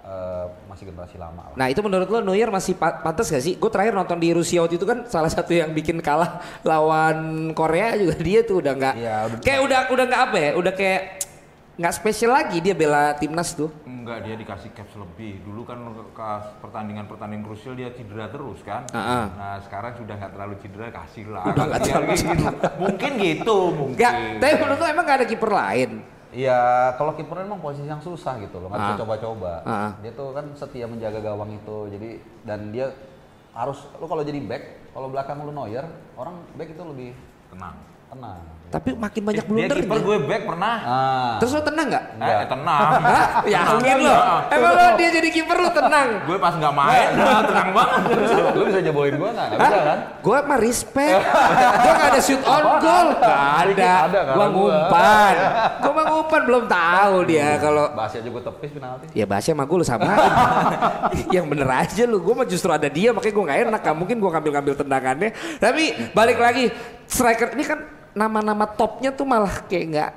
eh, 0.04 0.46
masih 0.68 0.92
generasi 0.92 1.16
lama 1.16 1.48
lah. 1.48 1.56
Nah 1.56 1.68
itu 1.72 1.80
menurut 1.80 2.04
lo 2.06 2.20
Neuer 2.20 2.52
masih 2.52 2.76
pa- 2.76 3.00
pantas 3.00 3.32
gak 3.32 3.40
sih? 3.40 3.56
Gue 3.56 3.72
terakhir 3.72 3.96
nonton 3.96 4.20
di 4.20 4.36
Rusia 4.36 4.60
waktu 4.60 4.76
itu 4.76 4.84
kan 4.84 5.08
salah 5.08 5.32
satu 5.32 5.56
yang 5.56 5.72
bikin 5.72 6.04
kalah 6.04 6.44
lawan 6.68 7.18
Korea 7.56 7.96
juga 7.96 8.20
dia 8.20 8.44
tuh 8.44 8.60
udah 8.60 8.74
nggak 8.76 8.96
udah- 9.00 9.40
kayak 9.40 9.62
udah 9.64 9.80
udah 9.88 10.06
nggak 10.06 10.22
apa 10.22 10.38
ya? 10.38 10.52
Udah 10.60 10.74
kayak 10.74 11.02
nggak 11.80 11.94
spesial 11.96 12.36
lagi 12.36 12.60
dia 12.60 12.76
bela 12.76 13.16
timnas 13.16 13.56
tuh. 13.56 13.72
Enggak, 13.88 14.28
dia 14.28 14.36
dikasih 14.36 14.72
caps 14.76 14.98
lebih. 14.98 15.40
Dulu 15.46 15.62
kan 15.64 15.78
ke 16.12 16.30
pertandingan-pertandingan 16.60 17.46
krusial 17.46 17.78
dia 17.78 17.94
cedera 17.96 18.28
terus 18.28 18.60
kan. 18.66 18.84
Ah, 18.92 19.00
ah. 19.00 19.26
Nah 19.38 19.54
sekarang 19.64 19.96
sudah 19.96 20.16
nggak 20.20 20.32
terlalu 20.36 20.56
cedera, 20.60 20.92
kasih 20.92 21.26
lah. 21.32 21.46
Udah 21.48 21.66
nggak 21.70 21.82
Biar 21.86 21.94
terlalu 22.02 22.14
gitu. 22.18 22.46
Mungkin 22.82 23.12
gitu, 23.22 23.58
mungkin. 23.72 23.98
Nggak, 23.98 24.14
tapi 24.42 24.54
menurut 24.60 24.80
lo 24.82 24.88
emang 24.90 25.06
gak 25.06 25.18
ada 25.22 25.28
kiper 25.30 25.52
lain? 25.54 25.92
Iya, 26.32 26.60
kalau 26.96 27.12
kiper 27.12 27.44
memang 27.44 27.60
posisi 27.60 27.92
yang 27.92 28.00
susah 28.00 28.40
gitu 28.40 28.56
loh, 28.64 28.72
nggak 28.72 28.80
bisa 28.80 28.94
Ah. 28.96 29.00
coba-coba. 29.04 29.54
Ah. 29.68 29.92
Dia 30.00 30.12
tuh 30.16 30.32
kan 30.32 30.46
setia 30.56 30.88
menjaga 30.88 31.20
gawang 31.20 31.52
itu, 31.52 31.78
jadi 31.92 32.10
dan 32.48 32.72
dia 32.72 32.88
harus 33.52 33.84
lu 34.00 34.08
kalau 34.08 34.24
jadi 34.24 34.40
back, 34.40 34.96
kalau 34.96 35.12
belakang 35.12 35.44
lu 35.44 35.52
Neuer, 35.52 35.84
orang 36.16 36.40
back 36.56 36.72
itu 36.72 36.84
lebih 36.88 37.12
Tenang. 37.52 37.76
tenang. 38.08 38.40
Tapi 38.72 38.96
makin 38.96 39.22
banyak 39.28 39.44
dia 39.44 39.52
blunder 39.52 39.78
kiper 39.84 40.00
gue 40.00 40.18
back 40.32 40.42
pernah. 40.48 40.76
Ah, 40.80 41.34
Terus 41.44 41.52
lo 41.60 41.62
tenang 41.62 41.88
nggak? 41.92 42.06
Eh, 42.24 42.48
tenang. 42.48 42.88
Hah? 43.12 43.28
Yakin 43.44 43.98
lo? 44.00 44.16
Emang 44.48 44.72
lo 44.72 44.86
dia 44.96 45.10
jadi 45.12 45.28
kiper 45.28 45.58
lo 45.60 45.70
tenang? 45.76 46.08
gue 46.24 46.38
pas 46.40 46.54
nggak 46.56 46.74
main, 46.74 47.08
tenang 47.52 47.70
banget. 47.76 48.00
lu 48.56 48.64
bisa 48.72 48.80
jeboin 48.80 49.14
gua 49.20 49.30
nggak? 49.36 49.48
Nggak 49.52 49.60
bisa 49.60 49.80
kan? 49.84 50.00
Gue 50.24 50.38
mah 50.48 50.60
respect. 50.64 51.20
gue 51.84 51.92
gak 51.92 52.10
ada 52.16 52.22
shoot 52.24 52.42
on 52.48 52.64
goal. 52.80 53.08
Gak 53.20 53.42
ada. 53.68 53.92
Ada, 54.08 54.20
Gue 54.32 54.48
ngumpan. 54.56 55.36
Gue 55.84 55.92
mah 55.92 56.06
ngumpan 56.08 56.42
belum 56.48 56.64
tahu 56.72 57.16
dia 57.28 57.50
kalau 57.60 57.86
Bahasnya 57.92 58.22
juga 58.24 58.40
tepis 58.48 58.72
penalti. 58.72 59.06
Ya 59.12 59.26
bahasnya 59.28 59.52
sama 59.52 59.68
gue 59.68 59.78
lu 59.78 59.86
sama 59.86 60.14
Yang 61.36 61.46
bener 61.52 61.70
aja 61.70 62.04
lu 62.08 62.24
Gue 62.24 62.34
mah 62.38 62.48
justru 62.48 62.72
ada 62.72 62.88
dia 62.88 63.12
Makanya 63.12 63.34
gue 63.36 63.44
gak 63.44 63.60
enak 63.68 63.82
Gak 63.84 63.98
mungkin 63.98 64.16
gue 64.24 64.30
ngambil-ngambil 64.32 64.74
tendangannya 64.80 65.30
Tapi 65.60 65.84
balik 66.16 66.40
lagi 66.40 66.72
Striker 67.12 67.52
ini 67.60 67.64
kan 67.68 67.80
nama-nama 68.12 68.66
topnya 68.68 69.10
tuh 69.10 69.24
malah 69.24 69.64
kayak 69.66 69.86
nggak 69.88 70.12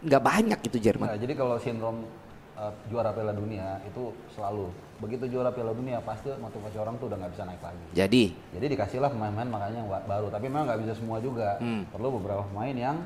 nggak 0.00 0.22
banyak 0.22 0.58
gitu 0.64 0.78
Jerman. 0.80 1.06
Nah, 1.06 1.18
jadi 1.18 1.32
kalau 1.34 1.56
sindrom 1.58 2.06
uh, 2.54 2.72
juara 2.88 3.10
Piala 3.10 3.32
Dunia 3.32 3.82
itu 3.84 4.10
selalu 4.32 4.70
begitu 4.96 5.28
juara 5.28 5.50
Piala 5.50 5.72
Dunia 5.72 6.00
pasti 6.00 6.30
motivasi 6.30 6.76
orang 6.76 6.96
tuh 6.96 7.08
udah 7.08 7.18
nggak 7.20 7.32
bisa 7.34 7.44
naik 7.44 7.60
lagi. 7.60 7.84
Jadi 7.92 8.22
Jadi 8.54 8.66
dikasihlah 8.70 9.10
pemain-pemain 9.10 9.50
makanya 9.50 9.78
yang 9.78 9.88
ba- 9.88 10.06
baru, 10.06 10.26
tapi 10.28 10.44
memang 10.46 10.64
nggak 10.66 10.80
bisa 10.84 10.92
semua 10.96 11.18
juga. 11.20 11.58
Hmm. 11.58 11.84
Perlu 11.88 12.16
beberapa 12.16 12.46
pemain 12.46 12.72
yang 12.72 12.96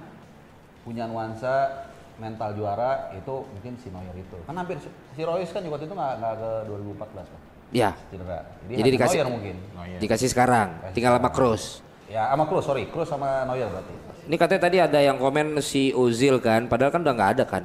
punya 0.84 1.08
nuansa 1.08 1.86
mental 2.14 2.54
juara 2.54 3.10
itu 3.10 3.34
mungkin 3.50 3.72
si 3.80 3.90
Neuer 3.90 4.14
itu. 4.14 4.36
Kan 4.46 4.54
hampir 4.54 4.78
si 5.16 5.22
Royce 5.24 5.50
kan 5.50 5.64
juga 5.64 5.80
waktu 5.80 5.86
itu 5.88 5.94
nggak 5.96 6.14
ke 6.36 6.50
2014 6.70 7.26
kan 7.26 7.40
ya 7.74 7.90
cedera. 8.06 8.38
Jadi, 8.70 8.74
Jadi 8.78 8.88
dikasih- 8.94 9.18
Neuer 9.18 9.30
mungkin. 9.34 9.56
dikasih 9.98 10.28
sekarang, 10.30 10.68
tinggal 10.94 11.18
sama 11.18 11.30
Kroos. 11.34 11.82
Ya 12.06 12.30
sama 12.30 12.46
Kroos, 12.46 12.62
sorry, 12.62 12.86
Kroos 12.86 13.10
sama 13.10 13.42
Neuer 13.50 13.66
berarti. 13.66 13.94
Ini 14.24 14.36
katanya 14.36 14.62
tadi 14.62 14.76
ada 14.80 14.98
yang 14.98 15.16
komen 15.16 15.60
si 15.60 15.92
Ozil 15.92 16.40
kan, 16.40 16.64
padahal 16.64 16.88
kan 16.88 17.04
udah 17.04 17.12
nggak 17.12 17.30
ada 17.36 17.44
kan. 17.44 17.64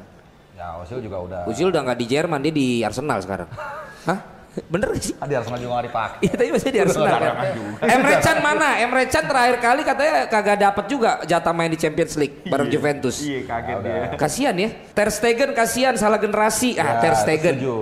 Ya 0.54 0.76
Ozil 0.76 1.00
juga 1.00 1.24
udah. 1.24 1.42
Ozil 1.48 1.72
udah 1.72 1.82
nggak 1.82 1.98
di 1.98 2.06
Jerman, 2.06 2.40
dia 2.44 2.52
di 2.52 2.68
Arsenal 2.84 3.24
sekarang. 3.24 3.48
Hah? 4.10 4.20
Bener 4.68 4.92
gak 4.92 5.00
sih? 5.00 5.16
Ah, 5.16 5.30
di 5.30 5.38
Arsenal 5.38 5.56
juga 5.56 5.72
nggak 5.78 5.88
dipakai. 5.88 6.18
Iya 6.20 6.34
tadi 6.36 6.50
masih 6.52 6.70
di 6.74 6.80
Arsenal 6.82 7.16
kan. 7.16 7.34
Emre 7.80 8.16
Can 8.20 8.38
mana? 8.42 8.70
Emre 8.76 9.04
Can 9.08 9.24
terakhir 9.24 9.56
kali 9.62 9.82
katanya 9.88 10.16
kagak 10.28 10.58
dapet 10.60 10.86
juga 10.90 11.12
jatah 11.24 11.54
main 11.56 11.70
di 11.70 11.80
Champions 11.80 12.14
League 12.18 12.44
bareng 12.44 12.68
Juventus. 12.68 13.24
Iya 13.24 13.46
kaget 13.46 13.76
Udah. 13.78 13.96
dia. 14.10 14.18
Kasian 14.20 14.56
ya. 14.58 14.70
Ter 14.92 15.10
Stegen 15.10 15.50
kasihan 15.54 15.96
salah 15.96 16.20
generasi. 16.20 16.76
Ah, 16.76 17.00
Ter 17.00 17.14
Ya, 17.14 17.20
Stegen. 17.24 17.56
setuju. 17.56 17.78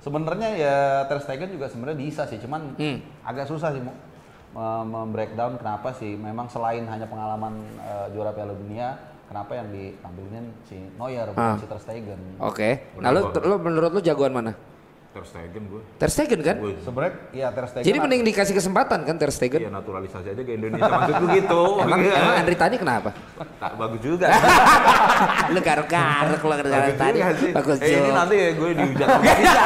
Sebenarnya 0.00 0.48
ya 0.56 0.76
Ter 1.08 1.18
Stegen 1.24 1.48
juga 1.48 1.66
sebenarnya 1.70 1.96
bisa 1.96 2.22
sih, 2.26 2.36
cuman 2.36 2.74
Hmm. 2.76 3.00
agak 3.24 3.46
susah 3.46 3.72
sih 3.72 3.80
membreakdown 4.82 5.56
kenapa 5.56 5.94
sih 5.94 6.14
memang 6.14 6.50
selain 6.50 6.82
hanya 6.84 7.06
pengalaman 7.06 7.54
eh, 7.78 8.06
juara 8.10 8.34
Piala 8.34 8.54
Dunia, 8.54 8.98
kenapa 9.30 9.54
yang 9.54 9.70
ditampilin 9.70 10.44
si 10.66 10.76
Neuer 10.98 11.30
bukan 11.30 11.54
Ah. 11.54 11.58
si 11.58 11.66
Ter 11.66 11.78
Stegen. 11.78 12.20
Oke. 12.42 12.70
Nah, 12.98 13.14
lu, 13.14 13.30
lu 13.30 13.56
menurut 13.58 13.90
lu 13.94 14.00
jagoan 14.00 14.34
mana? 14.34 14.52
Ter 15.10 15.26
Stegen 15.26 15.66
gue. 15.66 15.82
Ter 15.98 16.06
Stegen 16.08 16.38
kan? 16.38 16.54
Gue 16.56 16.78
Sebenarnya 16.78 17.12
ya 17.34 17.50
Ter 17.50 17.66
Stegen. 17.66 17.82
Jadi 17.82 17.98
mending 17.98 18.22
dikasih 18.22 18.54
kesempatan 18.54 19.02
kan 19.02 19.18
Ter 19.18 19.30
Stegen? 19.30 19.58
Iya 19.58 19.66
naturalisasi 19.68 20.26
aja 20.28 20.38
ke 20.40 20.52
Indonesia 20.54 20.86
maksudku 20.86 21.26
gitu. 21.34 21.62
Emang, 21.82 21.98
Iya. 22.00 22.14
emang 22.16 22.34
Andri 22.38 22.54
Tani 22.54 22.76
kenapa? 22.78 23.10
Tak 23.58 23.72
bagus 23.74 24.00
juga. 24.00 24.30
lu 25.52 25.58
garuk-garuk 25.58 26.38
lu 26.40 26.52
Andri 26.52 26.70
bagus 26.70 26.94
Tani. 26.94 27.18
juga 27.18 27.30
sih. 27.34 27.50
Bagus 27.50 27.76
Eh, 27.76 27.88
ini 27.88 27.98
juga. 27.98 28.10
nanti 28.14 28.36
gue 28.54 28.70
dihujat 28.72 29.06
sama 29.08 29.24
kita. 29.34 29.62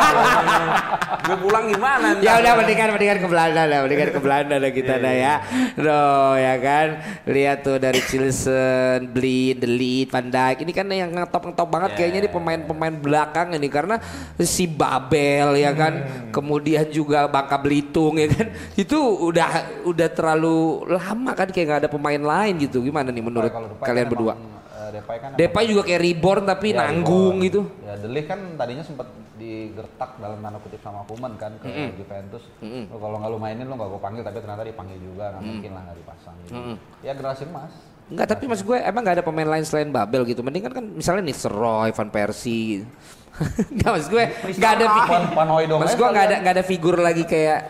gue 1.25 1.37
pulang 1.39 1.65
gimana? 1.67 2.07
Ya 2.19 2.33
udah 2.39 2.53
mendingan 2.57 2.89
mendingan 2.91 3.19
ke 3.21 3.29
Belanda 3.29 3.63
dah, 3.65 3.79
mendingan 3.81 4.09
ke 4.11 4.21
Belanda 4.21 4.55
dah 4.57 4.73
kita 4.73 4.95
dah 4.97 5.15
ya. 5.15 5.35
Loh 5.77 6.33
ya 6.35 6.55
kan. 6.57 6.87
Lihat 7.27 7.59
tuh 7.61 7.77
dari 7.77 8.01
Chilson, 8.01 9.13
Blind, 9.13 9.61
Delete, 9.61 10.09
Van 10.09 10.25
Dijk. 10.27 10.57
Ini 10.65 10.73
kan 10.73 10.87
yang 10.89 11.13
ngetop-ngetop 11.13 11.69
banget 11.69 11.91
Ya. 11.93 11.97
kayaknya 12.01 12.21
nih 12.23 12.33
pemain-pemain 12.33 12.95
belakang 12.97 13.53
ini 13.53 13.69
karena 13.69 14.01
si 14.39 14.65
Babel 14.65 15.34
ya 15.55 15.73
kan. 15.73 15.93
Kemudian 16.31 16.87
juga 16.89 17.27
Bangka 17.27 17.59
Belitung 17.59 18.15
ya 18.17 18.27
kan. 18.27 18.51
Itu 18.75 18.99
udah 18.99 19.49
udah 19.85 20.09
terlalu 20.11 20.57
lama 20.89 21.33
kan 21.33 21.49
kayak 21.49 21.67
nggak 21.67 21.81
ada 21.85 21.91
pemain 21.91 22.19
lain 22.19 22.55
gitu. 22.59 22.81
Gimana 22.81 23.11
nih 23.11 23.23
menurut 23.23 23.51
Depay 23.51 23.87
kalian 23.87 24.07
kan 24.07 24.13
berdua? 24.13 24.33
emang, 24.35 24.51
eh, 24.71 24.89
Depay 24.95 25.17
kan 25.19 25.31
Depay 25.35 25.65
juga 25.67 25.83
kayak 25.83 26.01
reborn 26.01 26.43
tapi 26.45 26.69
Ya, 26.71 26.77
nanggung 26.83 27.39
Reborn. 27.39 27.47
gitu. 27.47 27.61
Ya 27.83 27.95
Ligt 28.05 28.27
kan 28.27 28.41
tadinya 28.55 28.85
sempat 28.85 29.07
digertak 29.35 30.11
dalam 30.19 30.39
tanda 30.39 30.59
kutip 30.59 30.79
sama 30.79 31.03
Koeman 31.05 31.35
kan 31.35 31.53
ke 31.59 31.67
Juventus. 31.95 32.45
Lu 32.63 32.97
kalau 32.97 33.19
nggak 33.19 33.31
lu 33.31 33.39
mainin 33.39 33.67
lu 33.67 33.75
nggak 33.75 33.91
gue 33.91 34.01
panggil 34.01 34.23
tapi 34.23 34.39
ternyata 34.39 34.63
dipanggil 34.63 34.99
juga 34.99 35.35
nggak 35.35 35.43
mungkin 35.43 35.71
lah 35.75 35.83
nggak 35.85 35.99
dipasang. 35.99 36.37
Gitu. 36.43 36.59
Ya 37.03 37.13
generasi 37.13 37.45
emas. 37.45 37.75
Enggak, 38.05 38.37
tapi 38.37 38.45
maksud 38.45 38.65
gue 38.69 38.79
emang 38.85 39.01
nggak 39.01 39.17
ada 39.21 39.25
pemain 39.25 39.49
lain 39.49 39.65
selain 39.65 39.89
Babel 39.89 40.29
gitu. 40.29 40.45
Mending 40.45 40.69
kan 40.69 40.85
misalnya 40.85 41.25
Nistelrooy, 41.25 41.91
Van 41.97 42.11
Persie. 42.13 42.85
Enggak 43.73 43.91
maksud 43.97 44.11
gue 44.13 44.25
nggak 44.61 44.73
ada 44.79 44.87
aja 44.87 45.95
gue 45.97 46.09
nggak 46.09 46.13
ada 46.13 46.13
kalian. 46.13 46.43
nggak 46.45 46.55
ada 46.55 46.65
figur 46.65 46.97
lagi 47.01 47.25
kayak 47.25 47.61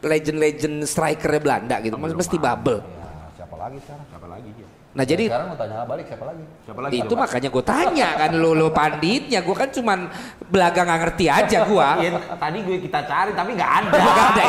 legend-legend 0.00 0.86
strikernya 0.86 1.40
Belanda 1.42 1.76
gitu. 1.82 1.98
Mas 1.98 2.14
mesti 2.14 2.38
Babel. 2.38 2.78
Ya, 2.78 3.34
siapa 3.34 3.56
lagi 3.58 3.78
sekarang? 3.82 4.06
Siapa 4.14 4.26
lagi 4.30 4.50
ya? 4.54 4.77
Nah 4.96 5.04
jadi 5.04 5.28
sekarang 5.28 5.52
mau 5.52 5.58
tanya 5.60 5.84
balik 5.84 6.06
siapa 6.08 6.24
lagi? 6.24 6.44
Siapa 6.64 6.80
lagi? 6.80 6.92
itu 6.96 7.14
makanya 7.14 7.48
gue 7.52 7.64
tanya 7.64 8.08
kan 8.16 8.30
lu 8.32 8.50
lu 8.56 8.68
panditnya. 8.72 9.40
Gue 9.44 9.56
kan 9.56 9.68
cuman 9.68 10.08
belaga 10.48 10.80
nggak 10.82 11.00
ngerti 11.04 11.26
aja 11.28 11.58
gue. 11.68 11.88
Iya, 12.08 12.10
tadi 12.40 12.58
gue 12.64 12.76
kita 12.82 13.00
cari 13.04 13.30
tapi 13.36 13.50
nggak 13.52 13.72
ada. 13.84 13.96
Nggak 13.98 14.26
ada. 14.32 14.44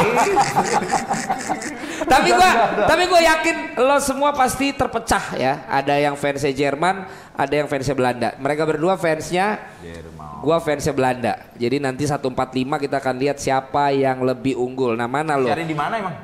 tapi 2.14 2.30
gua 2.34 2.50
tapi 2.88 3.04
gua 3.08 3.22
yakin 3.22 3.56
lo 3.80 3.98
semua 4.00 4.30
pasti 4.32 4.72
terpecah 4.72 5.36
ya. 5.36 5.54
Ada 5.68 6.00
yang 6.00 6.16
fansnya 6.16 6.54
Jerman, 6.56 7.06
ada 7.36 7.54
yang 7.54 7.68
fansnya 7.68 7.96
Belanda. 7.96 8.30
Mereka 8.40 8.64
berdua 8.66 8.96
fansnya 8.96 9.60
Jerman. 9.84 10.42
gua 10.44 10.58
fansnya 10.64 10.94
Belanda. 10.96 11.34
Jadi 11.60 11.78
nanti 11.84 12.04
145 12.08 12.84
kita 12.84 12.96
akan 13.00 13.16
lihat 13.20 13.38
siapa 13.38 13.92
yang 13.92 14.24
lebih 14.24 14.56
unggul. 14.56 14.96
Nah, 14.96 15.08
mana 15.08 15.36
lo? 15.36 15.52
Cari 15.52 15.68
di 15.68 15.76
mana 15.78 15.94
emang? 16.00 16.16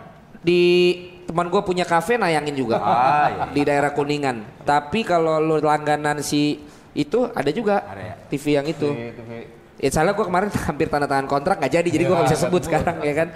Di 0.46 0.62
teman 1.26 1.50
gua 1.50 1.62
punya 1.62 1.84
kafe 1.84 2.16
nayangin 2.16 2.54
juga. 2.54 2.78
Ah, 2.78 3.28
iya. 3.28 3.44
Di 3.52 3.62
daerah 3.62 3.92
Kuningan. 3.92 4.62
Tapi 4.62 5.02
kalau 5.02 5.38
lo 5.38 5.58
langganan 5.58 6.22
si 6.22 6.62
itu 6.94 7.28
ada 7.28 7.52
juga 7.52 7.84
Ada 7.84 8.02
ya? 8.02 8.16
TV 8.30 8.46
yang 8.54 8.68
itu. 8.70 8.90
TV. 8.94 9.32
Ya 9.76 9.92
salah 9.92 10.16
gue 10.16 10.24
kemarin 10.24 10.48
hampir 10.72 10.88
tanda 10.88 11.04
tangan 11.04 11.28
kontrak 11.28 11.60
nggak 11.60 11.74
jadi 11.74 11.90
jadi 11.92 12.04
gue 12.08 12.16
nggak 12.16 12.30
bisa 12.32 12.40
sebut 12.40 12.62
sekarang 12.64 13.04
ya 13.04 13.14
kan. 13.14 13.28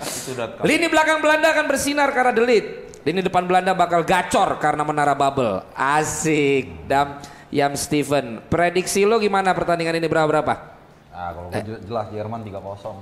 Lini 0.64 0.88
belakang 0.88 1.20
Belanda 1.20 1.52
akan 1.52 1.66
bersinar 1.68 2.10
karena 2.10 2.32
delit. 2.32 2.66
Lini 3.04 3.20
depan 3.20 3.44
Belanda 3.44 3.76
bakal 3.76 4.08
gacor 4.08 4.56
karena 4.56 4.88
menara 4.88 5.12
bubble. 5.12 5.68
Asik. 5.76 6.88
Dam 6.88 7.20
Yam 7.52 7.76
Steven. 7.76 8.40
Prediksi 8.48 9.04
lo 9.04 9.20
gimana 9.20 9.52
pertandingan 9.52 10.00
ini 10.00 10.08
berapa 10.08 10.26
berapa? 10.26 10.54
Ah 11.12 11.36
kalau 11.36 11.52
Eh. 11.52 11.64
jelas 11.84 12.08
Jerman 12.10 12.40
3-0. 12.40 12.96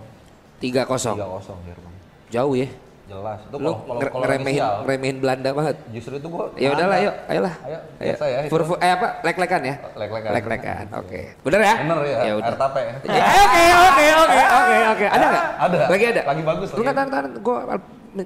3-0. 0.58 1.14
3-0 1.14 1.62
Jerman. 1.62 1.92
Jauh 2.28 2.54
ya. 2.58 2.68
Jelas. 3.08 3.40
Itu 3.42 3.56
Lo 3.56 3.72
kalau 3.72 3.72
kalau 3.80 3.96
ngere- 3.96 4.12
kalau 4.12 4.22
ngeremehin, 4.22 4.52
inisial, 4.54 4.74
ngeremehin 4.84 5.18
Belanda 5.18 5.50
banget. 5.56 5.76
justru 5.96 6.14
itu 6.16 6.28
gua 6.28 6.44
Ya 6.54 6.70
udahlah, 6.76 6.98
yuk, 7.00 7.16
ayolah. 7.26 7.54
Ayo, 7.64 7.80
biasa 7.98 8.24
ya. 8.28 8.38
Fur- 8.52 8.66
fur- 8.68 8.80
eh 8.80 8.92
apa? 8.92 9.08
Lek-lekan 9.24 9.62
ya? 9.64 9.76
Lek-lekan. 9.96 10.32
Lek-lekan. 10.36 10.86
Oke. 10.94 11.20
Bener 11.40 11.62
ya? 11.64 11.74
Bener 11.80 12.00
ya, 12.04 12.18
Ya 12.20 12.34
udah. 12.36 12.48
air 12.48 12.58
tape. 12.60 12.82
Ya, 12.84 12.94
Oke, 13.40 13.64
oke, 13.80 14.06
oke, 14.14 14.42
oke, 14.44 14.78
oke. 14.92 15.06
Ada 15.08 15.26
nggak? 15.26 15.46
Ada. 15.58 15.78
Lagi 15.88 16.06
ada. 16.06 16.22
Lagi 16.28 16.42
bagus, 16.44 16.68
Lu 16.70 16.82
nggak 16.84 16.96
tahan, 16.96 17.10
tahan. 17.10 17.26
Gue 17.40 17.58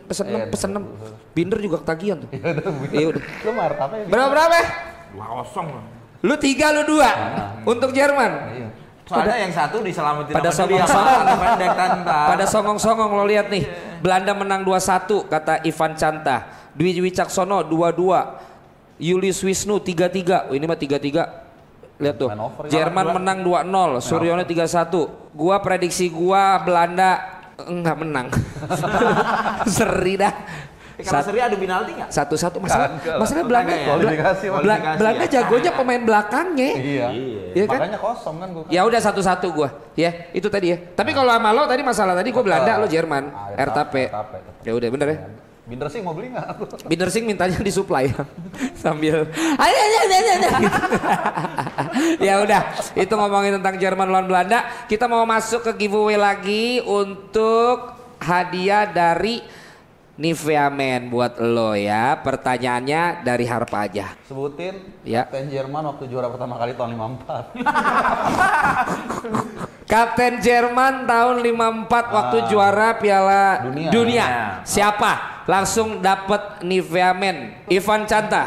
pesen 0.02 0.26
Iya, 0.26 0.34
enam, 0.34 0.50
pesen 0.50 0.70
enam. 0.72 0.84
Binder 1.32 1.60
juga 1.62 1.78
ketagihan 1.80 2.18
tuh. 2.18 2.30
Iya 2.96 3.06
udah. 3.14 3.22
Lu 3.22 3.50
mah 3.54 3.66
tape. 3.70 3.98
Berapa 4.10 4.30
berapa? 4.34 4.60
Dua 5.12 5.26
kosong. 5.38 5.68
Lu 6.22 6.36
tiga, 6.38 6.74
lu 6.74 6.82
dua. 6.88 7.10
Untuk 7.70 7.94
Jerman. 7.94 8.32
Iya. 8.50 8.68
Soalnya 9.06 9.38
yang 9.44 9.52
satu 9.52 9.84
diselamatin 9.84 10.32
pada 10.32 10.50
sama 10.50 10.72
dia. 10.72 10.88
songong-songong. 10.88 12.08
Pada 12.32 12.46
songong-songong 12.48 13.10
lo 13.12 13.26
lihat 13.28 13.52
nih. 13.52 13.91
Belanda 14.02 14.34
menang 14.34 14.66
2-1 14.66 15.30
kata 15.30 15.62
Ivan 15.62 15.94
Canta. 15.94 16.38
Dwi 16.74 16.98
Wicaksono 16.98 17.62
2-2. 17.70 19.02
Julius 19.02 19.42
Wisnu 19.46 19.82
3-3. 19.82 20.50
Oh, 20.50 20.56
ini 20.58 20.66
mah 20.66 20.78
3-3. 20.78 22.02
Lihat 22.02 22.16
tuh. 22.18 22.30
Jerman 22.66 23.22
menang 23.22 23.46
2-0. 23.46 24.02
Suryono 24.02 24.42
3-1. 24.42 25.38
Gua 25.38 25.62
prediksi 25.62 26.10
gua 26.10 26.58
Belanda 26.66 27.46
enggak 27.62 27.96
menang. 28.02 28.28
Seri 29.78 30.18
dah. 30.18 30.34
Eh, 31.02 31.06
Kalau 31.10 31.18
Sat- 31.18 31.28
seri 31.34 31.40
adu 31.42 31.58
penalti 31.58 31.92
nggak? 31.98 32.10
Satu-satu 32.14 32.58
masalah. 32.62 32.88
Kagak. 33.02 33.18
Masalah 33.18 33.44
Belanda. 33.44 33.74
Ya? 33.74 33.86
Kualifikasi, 33.90 34.46
Belanda 35.02 35.26
ya. 35.26 35.30
jagonya 35.34 35.72
pemain 35.74 36.02
belakangnya. 36.06 36.70
Iya. 36.78 37.08
Iya 37.58 37.66
kan? 37.66 37.80
Makanya 37.82 37.98
kosong 37.98 38.36
kan 38.38 38.48
gua. 38.54 38.64
Ya 38.70 38.82
udah 38.86 39.00
satu-satu 39.02 39.48
gua, 39.50 39.70
ya 39.98 40.30
itu 40.32 40.46
tadi 40.48 40.72
ya. 40.72 40.78
Tapi 40.94 41.12
kalau 41.12 41.34
sama 41.34 41.50
lo 41.50 41.66
tadi 41.66 41.82
masalah 41.82 42.14
tadi 42.14 42.30
gua 42.30 42.44
Belanda, 42.46 42.78
lo 42.78 42.86
Jerman, 42.86 43.34
Ah, 43.34 43.66
tape. 43.74 44.14
Ya 44.62 44.72
udah 44.78 44.88
bener 44.94 45.10
ya. 45.10 45.20
Binder 45.62 45.88
sih 45.88 46.04
mau 46.04 46.12
beli 46.12 46.34
nggak? 46.36 46.48
Binder 46.90 47.08
Sing 47.08 47.24
mintanya 47.24 47.56
disuplai 47.64 48.12
sambil 48.84 49.24
ayo 49.56 49.78
ayo 49.78 50.00
ayo 50.04 50.18
ayo, 50.20 50.34
ayo. 50.36 50.70
ya 52.28 52.34
udah 52.44 52.62
itu 52.92 53.14
ngomongin 53.14 53.56
tentang 53.62 53.80
Jerman 53.80 54.10
lawan 54.10 54.28
Belanda 54.28 54.68
kita 54.92 55.06
mau 55.08 55.24
masuk 55.24 55.64
ke 55.64 55.86
giveaway 55.86 56.20
lagi 56.20 56.84
untuk 56.84 57.94
hadiah 58.20 58.84
dari 58.84 59.40
Nivea 60.12 60.68
Men 60.68 61.08
buat 61.08 61.40
lo 61.40 61.72
ya 61.72 62.20
pertanyaannya 62.20 63.24
dari 63.24 63.48
Harpa 63.48 63.88
aja 63.88 64.12
Sebutin 64.28 64.92
Ya. 65.02 65.26
Kapten 65.26 65.50
Jerman 65.50 65.82
waktu 65.88 66.06
juara 66.06 66.30
pertama 66.30 66.56
kali 66.56 66.78
tahun 66.78 66.94
54. 66.94 67.58
Kapten 69.92 70.40
Jerman 70.40 71.04
tahun 71.04 71.42
54 71.42 71.90
waktu 71.90 72.38
juara 72.48 72.96
Piala 72.96 73.66
Dunia. 73.66 73.90
Dunia. 73.92 74.28
Siapa? 74.64 75.44
Langsung 75.50 76.00
dapat 76.00 76.62
Nivea 76.62 77.12
Men. 77.12 77.66
Ivan 77.68 78.06
Canta, 78.06 78.44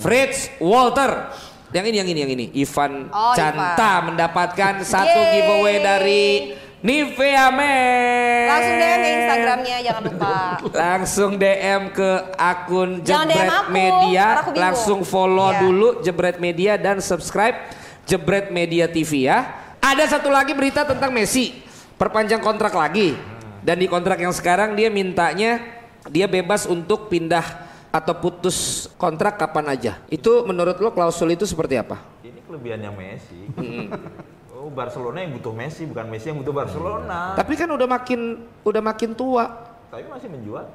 Fritz 0.00 0.50
Walter. 0.58 1.30
Yang 1.70 1.84
ini 1.86 1.96
yang 2.00 2.08
ini 2.10 2.18
yang 2.18 2.32
ini. 2.34 2.46
Ivan 2.58 3.06
Oh, 3.12 3.36
Canta 3.36 3.92
mendapatkan 4.02 4.82
satu 4.82 5.20
Yeay. 5.20 5.32
giveaway 5.36 5.76
dari 5.78 6.24
Nivea 6.80 7.52
Men. 7.52 8.48
Langsung 8.48 8.76
DM 8.80 8.96
ke 8.96 9.10
Instagramnya 9.12 9.76
jangan 9.84 10.02
lupa. 10.08 10.34
Langsung 10.88 11.30
DM 11.36 11.82
ke 11.92 12.10
akun 12.40 12.90
Jangan 13.04 13.26
DM 13.28 13.36
Jebret 13.36 13.52
aku, 13.52 13.68
Media, 13.70 14.24
aku 14.40 14.50
langsung 14.56 15.00
follow 15.04 15.52
Iya. 15.52 15.60
dulu 15.60 15.88
Jebret 16.00 16.38
Media 16.40 16.72
dan 16.80 17.04
subscribe 17.04 17.56
Jebret 18.08 18.48
Media 18.48 18.88
TV 18.88 19.28
ya. 19.28 19.44
Ada 19.80 20.16
satu 20.16 20.32
lagi 20.32 20.56
berita 20.56 20.84
tentang 20.88 21.12
Messi, 21.12 21.52
perpanjang 22.00 22.40
kontrak 22.40 22.72
lagi. 22.72 23.12
Dan 23.60 23.76
di 23.76 23.84
kontrak 23.84 24.16
yang 24.16 24.32
sekarang 24.32 24.72
dia 24.72 24.88
mintanya 24.88 25.60
dia 26.08 26.24
bebas 26.24 26.64
untuk 26.64 27.12
pindah 27.12 27.44
atau 27.92 28.16
putus 28.16 28.88
kontrak 28.96 29.36
kapan 29.36 29.76
aja. 29.76 29.92
Itu 30.08 30.48
menurut 30.48 30.80
lo 30.80 30.96
klausul 30.96 31.36
itu 31.36 31.44
seperti 31.44 31.76
apa? 31.76 32.00
Ini 32.24 32.40
kelebihannya 32.40 32.90
Messi. 32.96 33.40
Oh, 34.60 34.68
Barcelona 34.68 35.24
yang 35.24 35.40
butuh 35.40 35.56
Messi, 35.56 35.88
bukan 35.88 36.04
Messi 36.12 36.28
yang 36.28 36.44
butuh 36.44 36.52
Barcelona. 36.52 37.32
Tapi 37.32 37.56
kan 37.56 37.64
udah 37.64 37.88
makin 37.88 38.44
udah 38.60 38.82
makin 38.84 39.16
tua. 39.16 39.48
Tapi 39.88 40.04
masih 40.04 40.28
menjual. 40.28 40.68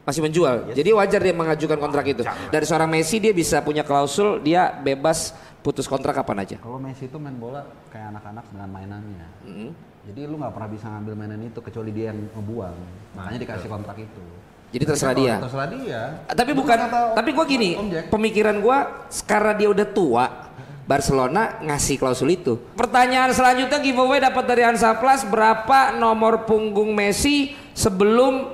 masih 0.00 0.20
menjual. 0.24 0.56
Jadi 0.72 0.90
wajar 0.96 1.20
dia 1.22 1.32
mengajukan 1.36 1.78
kontrak 1.80 2.04
itu. 2.08 2.22
Dari 2.24 2.64
seorang 2.68 2.88
Messi 2.88 3.16
dia 3.16 3.32
bisa 3.36 3.60
punya 3.64 3.84
klausul 3.84 4.40
dia 4.44 4.72
bebas 4.72 5.32
putus 5.60 5.88
kontrak 5.88 6.16
kapan 6.16 6.44
aja. 6.44 6.56
Kalau 6.60 6.80
Messi 6.80 7.08
itu 7.08 7.16
main 7.20 7.36
bola 7.36 7.64
kayak 7.88 8.16
anak-anak 8.16 8.44
dengan 8.52 8.68
mainannya. 8.74 9.28
Mm-hmm. 9.44 9.70
Jadi 10.10 10.20
lu 10.24 10.36
nggak 10.40 10.52
pernah 10.56 10.70
bisa 10.72 10.86
ngambil 10.88 11.14
mainan 11.14 11.40
itu 11.44 11.60
kecuali 11.60 11.90
dia 11.92 12.10
yang 12.10 12.18
ngebuang. 12.32 12.76
Makanya 13.16 13.38
dikasih 13.44 13.68
kontrak 13.68 13.96
itu. 14.00 14.24
Jadi 14.70 14.84
terserah 14.86 15.14
dia. 15.14 15.34
Terserah 15.42 15.68
dia. 15.68 16.02
Tapi 16.30 16.52
bukan 16.54 16.78
tapi 17.14 17.30
gua 17.34 17.44
gini, 17.44 17.70
pemikiran 18.08 18.56
gua 18.62 19.06
karena 19.26 19.52
dia 19.54 19.68
udah 19.68 19.86
tua 19.90 20.49
Barcelona 20.90 21.62
ngasih 21.62 22.02
klausul 22.02 22.34
itu. 22.34 22.58
Pertanyaan 22.74 23.30
selanjutnya 23.30 23.78
giveaway 23.78 24.18
dapat 24.18 24.42
dari 24.42 24.66
Hansa 24.66 24.98
Plus 24.98 25.22
berapa 25.22 25.94
nomor 25.94 26.50
punggung 26.50 26.90
Messi 26.90 27.54
sebelum 27.78 28.50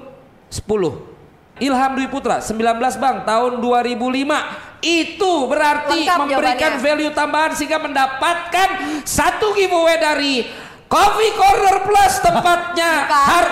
10? 0.52 1.16
Ilham 1.56 1.92
Dwi 1.96 2.12
Putra 2.12 2.44
19 2.44 2.60
Bang 3.00 3.24
tahun 3.24 3.64
2005 3.64 4.84
itu 4.84 5.32
berarti 5.48 6.04
Lengkap 6.04 6.18
memberikan 6.20 6.72
jawabannya. 6.76 6.84
value 6.84 7.12
tambahan 7.16 7.52
sehingga 7.56 7.80
mendapatkan 7.80 8.68
satu 9.08 9.56
giveaway 9.56 9.96
dari 9.96 10.44
Coffee 10.86 11.34
Corner 11.34 11.82
Plus 11.82 12.12
tempatnya 12.20 12.90
har 13.30 13.46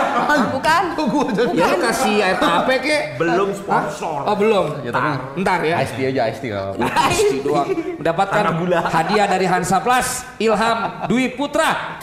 Bukan. 0.54 0.82
Bukan. 0.96 1.50
ya 1.52 1.74
kasih 1.76 2.22
air 2.22 2.38
tape 2.38 2.78
kek 2.80 3.02
Belum 3.18 3.50
sponsor. 3.50 4.22
oh 4.24 4.34
belum. 4.34 4.66
Ya, 4.82 4.90
tapi 4.90 5.10
ntar 5.42 5.60
ya. 5.60 5.82
Ice 5.82 5.92
tea 5.94 6.06
aja, 6.08 6.22
ice 6.26 6.40
tea 6.40 6.52
apa-apa. 6.52 6.86
Pasti 6.86 7.36
doang. 7.42 7.68
mendapatkan 7.98 8.42
hadiah 8.88 9.26
dari 9.26 9.46
Hansa 9.46 9.78
Plus 9.78 10.08
Ilham 10.38 10.78
Dwi 11.06 11.34
Putra 11.34 11.98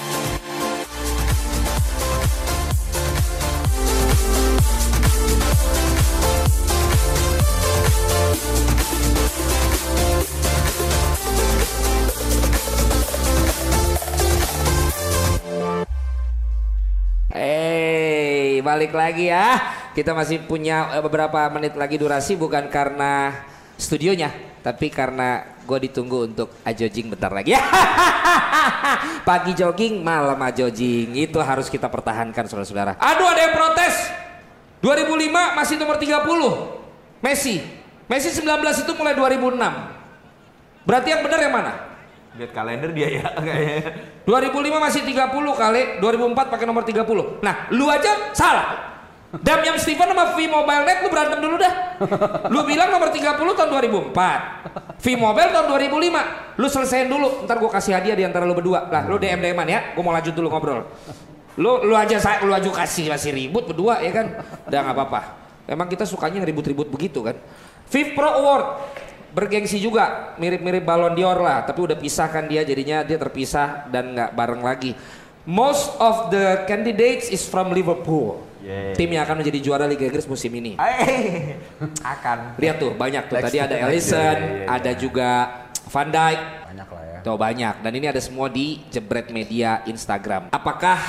balik 18.71 18.95
lagi 18.95 19.27
ya. 19.27 19.59
Kita 19.91 20.15
masih 20.15 20.47
punya 20.47 20.87
eh, 20.95 21.03
beberapa 21.03 21.51
menit 21.51 21.75
lagi 21.75 21.99
durasi 21.99 22.39
bukan 22.39 22.71
karena 22.71 23.43
studionya, 23.75 24.31
tapi 24.63 24.87
karena 24.87 25.43
gue 25.67 25.91
ditunggu 25.91 26.31
untuk 26.31 26.55
ajojing 26.63 27.11
bentar 27.11 27.35
lagi. 27.35 27.51
Pagi 29.27 29.51
jogging, 29.51 29.99
malam 29.99 30.39
ajojing. 30.39 31.11
Itu 31.19 31.43
harus 31.43 31.67
kita 31.67 31.91
pertahankan 31.91 32.47
saudara-saudara. 32.47 32.95
Aduh 32.95 33.27
ada 33.27 33.41
yang 33.43 33.55
protes. 33.59 33.95
2005 34.79 35.59
masih 35.59 35.75
nomor 35.77 35.99
30. 35.99 37.21
Messi. 37.21 37.61
Messi 38.07 38.29
19 38.33 38.87
itu 38.87 38.91
mulai 38.95 39.13
2006. 39.13 40.87
Berarti 40.87 41.07
yang 41.13 41.21
benar 41.21 41.39
yang 41.43 41.53
mana? 41.53 41.90
Lihat 42.31 42.51
kalender 42.55 42.95
dia 42.95 43.07
ya 43.19 43.27
kayaknya. 43.47 43.91
2005 44.23 44.85
masih 44.87 45.01
30 45.03 45.27
kali, 45.35 45.81
2004 45.99 46.53
pakai 46.53 46.65
nomor 46.67 46.83
30. 46.87 47.43
Nah, 47.43 47.55
lu 47.75 47.91
aja 47.91 48.31
salah. 48.31 48.91
Damian 49.31 49.79
Steven 49.79 50.11
sama 50.11 50.35
V-Mobile 50.35 50.83
Net 50.83 51.07
lu 51.07 51.07
berantem 51.07 51.39
dulu 51.39 51.55
dah. 51.55 51.73
Lu 52.51 52.67
bilang 52.67 52.91
nomor 52.91 53.15
30 53.15 53.39
tahun 53.39 53.69
2004. 54.11 54.99
V-Mobile 54.99 55.49
tahun 55.55 55.67
2005. 55.71 56.59
Lu 56.59 56.67
selesaiin 56.67 57.07
dulu, 57.07 57.47
ntar 57.47 57.55
gua 57.55 57.71
kasih 57.71 57.95
hadiah 57.95 58.15
di 58.19 58.27
antara 58.27 58.43
lu 58.43 58.51
berdua. 58.51 58.91
Lah, 58.91 59.07
lu 59.07 59.15
DM 59.15 59.39
DM-an 59.39 59.67
ya. 59.71 59.79
Gua 59.95 60.03
mau 60.03 60.11
lanjut 60.11 60.35
dulu 60.35 60.51
ngobrol. 60.51 60.83
Lu 61.55 61.83
lu 61.83 61.95
aja 61.95 62.15
saya 62.19 62.43
lu 62.43 62.51
aja 62.51 62.67
kasih 62.67 63.07
masih 63.11 63.31
ribut 63.31 63.71
berdua 63.71 64.03
ya 64.03 64.11
kan. 64.11 64.39
Udah 64.67 64.79
nggak 64.83 64.95
apa-apa. 64.99 65.21
Emang 65.67 65.87
kita 65.87 66.03
sukanya 66.03 66.43
ribut-ribut 66.43 66.91
begitu 66.91 67.23
kan. 67.23 67.39
Viv 67.91 68.15
Pro 68.15 68.27
Award 68.27 68.65
bergengsi 69.31 69.79
juga 69.79 70.35
mirip-mirip 70.35 70.83
Ballon 70.83 71.15
d'Or 71.15 71.39
lah 71.39 71.63
tapi 71.63 71.79
udah 71.83 71.95
pisahkan 71.95 72.45
dia 72.45 72.61
jadinya 72.61 73.03
dia 73.03 73.15
terpisah 73.15 73.87
dan 73.87 74.11
nggak 74.15 74.31
bareng 74.35 74.61
lagi 74.61 74.91
most 75.47 75.95
of 75.97 76.29
the 76.29 76.63
candidates 76.67 77.31
is 77.31 77.43
from 77.47 77.71
Liverpool 77.71 78.47
Yeah. 78.61 78.93
tim 78.93 79.09
yang 79.09 79.25
akan 79.25 79.41
menjadi 79.41 79.57
juara 79.57 79.89
Liga 79.89 80.05
Inggris 80.05 80.29
musim 80.29 80.53
ini 80.53 80.77
akan. 82.13 82.61
lihat 82.61 82.77
tuh 82.77 82.93
banyak 82.93 83.25
tuh 83.25 83.41
Next, 83.41 83.45
tadi 83.49 83.57
ada 83.57 83.75
Alisson 83.89 84.37
iya, 84.37 84.37
iya, 84.37 84.61
iya. 84.61 84.65
ada 84.69 84.91
juga 84.93 85.29
Van 85.89 86.05
Dijk 86.13 86.39
Banyak 86.69 86.87
lah 86.93 87.03
ya. 87.09 87.19
tuh 87.25 87.37
banyak 87.41 87.75
dan 87.81 87.91
ini 87.97 88.05
ada 88.05 88.21
semua 88.21 88.53
di 88.53 88.85
Jebret 88.93 89.33
Media 89.33 89.81
Instagram 89.89 90.53
apakah 90.53 91.01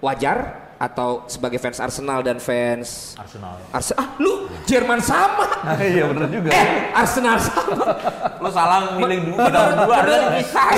wajar 0.00 0.67
atau 0.78 1.26
sebagai 1.26 1.58
fans 1.58 1.82
Arsenal 1.82 2.22
dan 2.22 2.38
fans 2.38 3.18
Arsenal. 3.18 3.58
Arsenal 3.74 3.98
ah 3.98 4.08
lu 4.22 4.46
Jerman 4.62 5.02
sama 5.02 5.42
Iya 5.82 6.06
bener 6.06 6.30
juga. 6.30 6.54
eh 6.54 6.94
Arsenal 6.94 7.36
sama 7.42 7.98
Lo 8.42 8.48
salah 8.48 8.94
milih 8.94 9.34
dua, 9.34 9.50
kita 9.50 9.60
berdua 9.74 9.96
adalah 9.98 10.20
dipisah. 10.30 10.68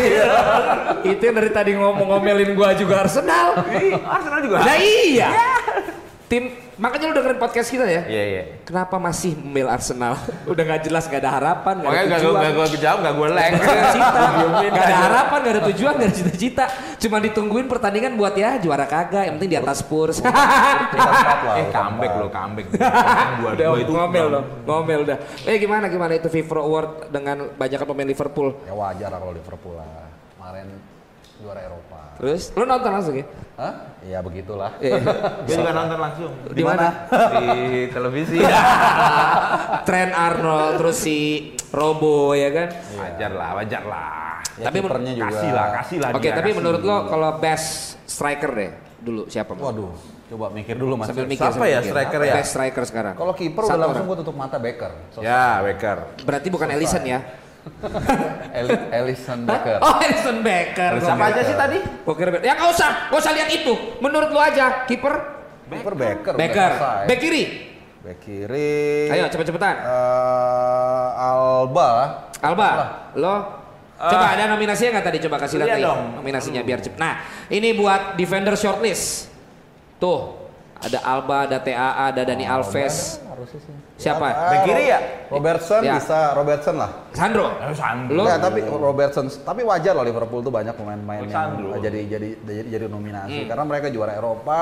Itu 1.05 1.21
yang 1.21 1.37
dari 1.37 1.51
tadi 1.53 1.71
ngomong-ngomelin 1.77 2.57
gua 2.57 2.73
juga 2.73 3.05
Arsenal. 3.05 3.61
Arsenal 4.01 4.41
juga. 4.41 4.65
Nah 4.65 4.77
iya. 4.81 5.29
Tim 6.25 6.49
makanya 6.81 7.13
lu 7.13 7.15
dengerin 7.21 7.37
podcast 7.37 7.69
kita 7.69 7.85
ya. 7.85 8.03
Iya 8.09 8.23
iya. 8.25 8.43
Kenapa 8.65 8.97
masih 8.97 9.37
membela 9.37 9.77
Arsenal? 9.77 10.17
Udah 10.51 10.63
nggak 10.65 10.89
jelas, 10.89 11.05
nggak 11.05 11.21
ada 11.21 11.33
harapan, 11.37 11.75
nggak 11.85 11.91
Makanya 11.93 12.03
ada 12.03 12.11
gak 12.11 12.21
gue 12.21 12.31
tujuan. 12.33 12.41
gak 12.41 12.53
gue 12.57 12.81
jawab, 12.81 12.99
gak 13.05 13.15
gue. 13.15 13.27
Nggak 13.29 13.47
ada 13.47 13.85
cita, 13.93 14.23
nggak 14.73 14.87
ada 14.89 14.97
harapan, 14.97 15.39
nggak 15.45 15.55
ada 15.55 15.63
tujuan, 15.69 15.93
nggak 15.95 16.09
ada 16.09 16.17
cita-cita. 16.17 16.65
Cuma 16.97 17.17
ditungguin 17.21 17.67
pertandingan 17.69 18.13
buat 18.17 18.35
ya 18.35 18.57
juara 18.57 18.89
kagak, 18.89 19.29
yang 19.29 19.35
penting 19.37 19.53
di 19.53 19.59
atas 19.61 19.85
Spurs. 19.85 20.19
Eh 21.51 21.67
comeback 21.71 22.13
lo, 22.17 22.27
comeback. 22.33 22.67
Dua 23.41 23.51
udah 23.53 23.67
itu 23.79 23.93
ngomel 23.93 24.27
loh, 24.31 24.43
ngomel 24.65 24.99
udah. 25.05 25.17
Eh 25.45 25.57
gimana 25.61 25.87
gimana 25.91 26.17
itu 26.17 26.29
FIFA 26.31 26.61
Award 26.63 26.91
dengan 27.13 27.37
banyak 27.55 27.79
pemain 27.85 28.09
Liverpool? 28.09 28.49
Ya 28.65 28.73
wajar 28.73 29.09
lah 29.13 29.19
kalau 29.21 29.33
Liverpool 29.35 29.75
lah. 29.77 30.09
Kemarin 30.37 30.67
juara 31.41 31.61
Eropa. 31.63 32.01
Terus 32.17 32.53
lu 32.53 32.65
nonton 32.65 32.91
langsung 32.91 33.15
ya? 33.15 33.25
Hah? 33.57 33.75
Ya 34.03 34.19
begitulah. 34.21 34.77
Eh, 34.83 34.97
Gue 35.45 35.55
juga 35.55 35.73
nonton 35.73 35.99
langsung 35.99 36.31
di 36.49 36.63
mana? 36.63 37.09
di 37.35 37.49
televisi. 37.89 38.37
Trent 39.89 40.13
Arnold 40.13 40.73
terus 40.79 40.97
si 40.99 41.19
Robo 41.71 42.33
ya 42.33 42.49
kan? 42.51 42.69
Wajar 42.95 43.31
lah, 43.33 43.51
wajar 43.57 43.83
lah. 43.85 44.11
Ya, 44.57 44.69
Tapi 44.69 44.77
men- 44.79 44.85
kipernya 44.85 45.13
juga. 45.15 45.33
Kasih 45.33 45.51
lah, 45.51 45.67
kasih 45.75 45.97
lah. 45.99 46.09
Oke, 46.13 46.23
dia, 46.23 46.37
tapi 46.37 46.51
kasih. 46.51 46.59
menurut 46.61 46.83
lo 46.83 46.97
kalau 47.09 47.31
best 47.39 47.69
striker 48.05 48.51
deh 48.53 48.71
dulu 49.01 49.23
siapa? 49.27 49.57
Waduh, 49.57 49.97
coba 50.29 50.47
mikir 50.53 50.77
dulu 50.77 51.01
mas. 51.01 51.09
Sambil 51.09 51.25
mikir. 51.25 51.41
Siapa 51.41 51.57
sambil 51.57 51.71
ya 51.71 51.81
mikir. 51.81 51.91
striker 51.91 52.21
ya? 52.21 52.35
Best 52.37 52.51
striker 52.51 52.85
sekarang. 52.85 53.15
Kalau 53.17 53.33
kiper 53.33 53.63
udah 53.65 53.79
langsung 53.79 54.07
gue 54.07 54.19
tutup 54.21 54.37
mata 54.37 54.57
Becker. 54.61 54.93
So- 55.11 55.25
Ya, 55.25 55.65
Becker. 55.65 55.99
Berarti 56.21 56.49
bukan 56.49 56.69
Ellison 56.69 57.01
ya? 57.03 57.21
Eli- 58.51 58.89
Ellison 58.93 59.41
Becker. 59.45 59.79
Oh, 59.81 59.97
Ellison 60.01 60.39
Becker. 60.41 60.91
Siapa 61.01 61.25
aja 61.29 61.43
sih 61.45 61.57
tadi? 61.57 61.79
Kira 62.05 62.31
Becker. 62.33 62.47
Ya 62.47 62.53
nggak 62.57 62.71
usah, 62.73 62.91
nggak 63.13 63.21
usah 63.21 63.33
lihat 63.37 63.49
itu. 63.53 63.73
Menurut 64.01 64.31
lo 64.33 64.41
aja, 64.41 64.85
kiper 64.85 65.15
Kiper 65.71 65.95
Becker. 65.95 66.35
Becker. 66.35 66.71
Bek 67.07 67.19
kiri. 67.23 67.45
Bek 68.03 68.17
kiri. 68.19 69.07
Ayo 69.13 69.31
cepet-cepetan. 69.31 69.75
Eh, 69.87 71.09
Alba. 71.15 71.91
Alba, 72.41 72.69
lo 73.15 73.35
coba 74.01 74.33
ada 74.33 74.49
nominasinya 74.49 74.97
nggak 74.97 75.07
tadi? 75.13 75.19
Coba 75.21 75.37
kasih 75.37 75.61
lihat 75.61 75.77
dong. 75.77 76.17
nominasinya 76.17 76.65
biar 76.65 76.81
cepet. 76.81 76.97
Nah, 76.97 77.21
ini 77.53 77.77
buat 77.77 78.17
defender 78.17 78.57
shortlist. 78.57 79.29
Tuh, 80.01 80.49
ada 80.81 81.05
Alba, 81.05 81.45
ada 81.45 81.61
TAA, 81.61 82.09
ada 82.09 82.25
Dani 82.25 82.49
Alves. 82.49 83.21
Harusnya 83.29 83.61
sih. 83.61 83.75
Siapa? 84.01 84.27
Ah, 84.27 84.49
Bek 84.49 84.61
kiri 84.65 84.85
ya? 84.89 84.99
Robertson 85.29 85.81
Ya. 85.81 85.95
bisa 85.95 86.33
Robertson 86.33 86.75
lah. 86.75 86.91
Sandro. 87.13 87.53
Eh, 87.53 87.77
Sandro. 87.77 88.17
Lo? 88.17 88.23
Enggak, 88.25 88.39
tapi 88.41 88.61
Robertson 88.65 89.25
tapi 89.39 89.61
wajar 89.63 89.93
loh 89.93 90.03
Liverpool 90.03 90.41
tuh 90.41 90.49
banyak 90.49 90.73
pemain-pemain 90.73 91.21
yang 91.23 91.31
Sandro. 91.31 91.77
jadi 91.77 92.01
jadi 92.09 92.29
jadi 92.41 92.63
jadi 92.67 92.85
Hmm. 92.87 92.95
nominasi 92.97 93.41
karena 93.45 93.63
mereka 93.63 93.87
juara 93.89 94.17
Eropa 94.17 94.61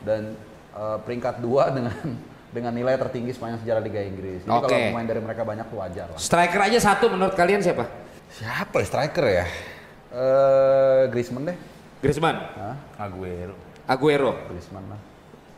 dan 0.00 0.38
eh, 0.72 0.98
peringkat 1.02 1.40
dua 1.40 1.68
dengan 1.76 1.98
dengan 2.46 2.72
nilai 2.72 2.94
tertinggi 2.96 3.32
sepanjang 3.32 3.60
sejarah 3.60 3.82
Liga 3.82 4.00
Inggris. 4.00 4.40
Jadi 4.40 4.54
Oke. 4.54 4.64
kalau 4.64 4.88
pemain 4.88 5.04
dari 5.04 5.20
mereka 5.20 5.42
banyak 5.42 5.66
tuh 5.66 5.78
wajar 5.78 6.06
lah. 6.08 6.16
Striker 6.16 6.60
aja 6.62 6.78
satu 6.78 7.10
menurut 7.10 7.34
kalian 7.34 7.60
siapa? 7.60 7.84
Siapa 8.30 8.80
ya 8.80 8.86
striker 8.86 9.24
ya? 9.26 9.44
Eh 10.08 11.02
Griezmann 11.08 11.50
deh. 11.50 11.56
Griezmann. 11.98 12.36
Hah? 12.54 12.76
Aguero. 13.02 13.56
Aguero. 13.84 14.32
Griezmann 14.46 14.86
lah. 14.86 15.00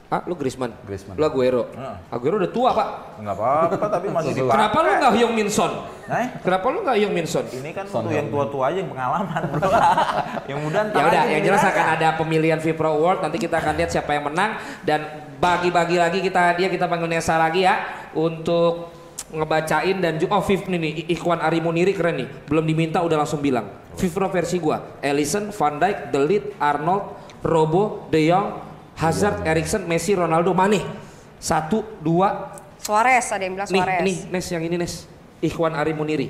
Ah, 0.09 0.25
lu 0.25 0.33
Griezmann. 0.40 0.73
Griezmann. 0.88 1.21
Lu 1.21 1.25
Aguero. 1.29 1.68
Heeh. 1.68 1.97
Aguero 2.09 2.40
udah 2.40 2.49
tua, 2.49 2.73
Pak. 2.73 2.88
Nggak 3.21 3.35
apa-apa 3.37 3.87
tapi 3.92 4.07
masih 4.09 4.33
dipakai. 4.33 4.55
Kenapa 4.57 4.77
lu 4.81 4.90
nggak 4.97 5.12
Hyung 5.21 5.35
Min 5.37 5.49
Son? 5.53 5.73
Eh, 6.09 6.27
Kenapa 6.40 6.66
lu 6.73 6.79
nggak 6.81 6.97
Hyung 6.97 7.12
Min 7.12 7.27
Son? 7.29 7.44
ini 7.53 7.71
kan 7.77 7.85
Son 7.85 8.09
untuk 8.09 8.16
yang 8.16 8.33
tua-tua 8.33 8.73
aja 8.73 8.81
yang 8.81 8.88
pengalaman 8.88 9.42
bro. 9.53 9.68
yang 10.51 10.59
muda 10.64 10.81
Ya 10.88 11.05
udah, 11.12 11.23
yang 11.29 11.42
jelas 11.44 11.61
akan 11.61 11.87
ada 12.01 12.09
pemilihan 12.16 12.57
Vipro 12.57 12.88
Award. 12.88 13.21
Nanti 13.29 13.37
kita 13.37 13.61
akan 13.61 13.77
lihat 13.77 13.90
siapa 13.92 14.16
yang 14.16 14.25
menang 14.33 14.57
dan 14.81 15.29
bagi-bagi 15.37 16.01
lagi 16.01 16.18
kita 16.25 16.57
dia 16.57 16.73
kita 16.73 16.88
panggil 16.88 17.12
Nesa 17.12 17.37
lagi 17.37 17.68
ya 17.68 17.77
untuk 18.16 18.88
ngebacain 19.29 20.01
dan 20.01 20.16
juga 20.16 20.40
oh 20.40 20.44
Viv 20.44 20.73
nih 20.73 20.79
nih 20.81 20.92
Ikhwan 21.12 21.44
Ari 21.44 21.61
Muniri 21.61 21.92
keren 21.92 22.16
nih 22.25 22.29
belum 22.49 22.64
diminta 22.64 23.05
udah 23.05 23.23
langsung 23.23 23.44
bilang 23.44 23.68
Vipro 23.94 24.25
versi 24.33 24.57
gua 24.57 24.81
Ellison 25.05 25.53
Van 25.53 25.77
Dijk 25.77 26.11
The 26.11 26.21
Ligt 26.25 26.47
Arnold 26.57 27.05
Robo 27.44 28.09
De 28.09 28.25
Jong 28.25 28.68
Hazard 28.99 29.43
Erikson 29.43 29.87
Messi 29.87 30.13
Ronaldo 30.13 30.51
Mane 30.53 30.83
satu 31.39 31.87
dua 31.99 32.59
Suarez 32.77 33.27
ada 33.29 33.41
yang 33.41 33.55
bilang 33.55 33.69
nih 33.69 33.79
Suarez. 33.79 34.03
nih 34.03 34.17
Nes 34.29 34.47
yang 34.49 34.63
ini 34.65 34.77
Nes 34.77 34.95
Ikhwan 35.39 35.73
Ari 35.73 35.95
Muniri 35.95 36.29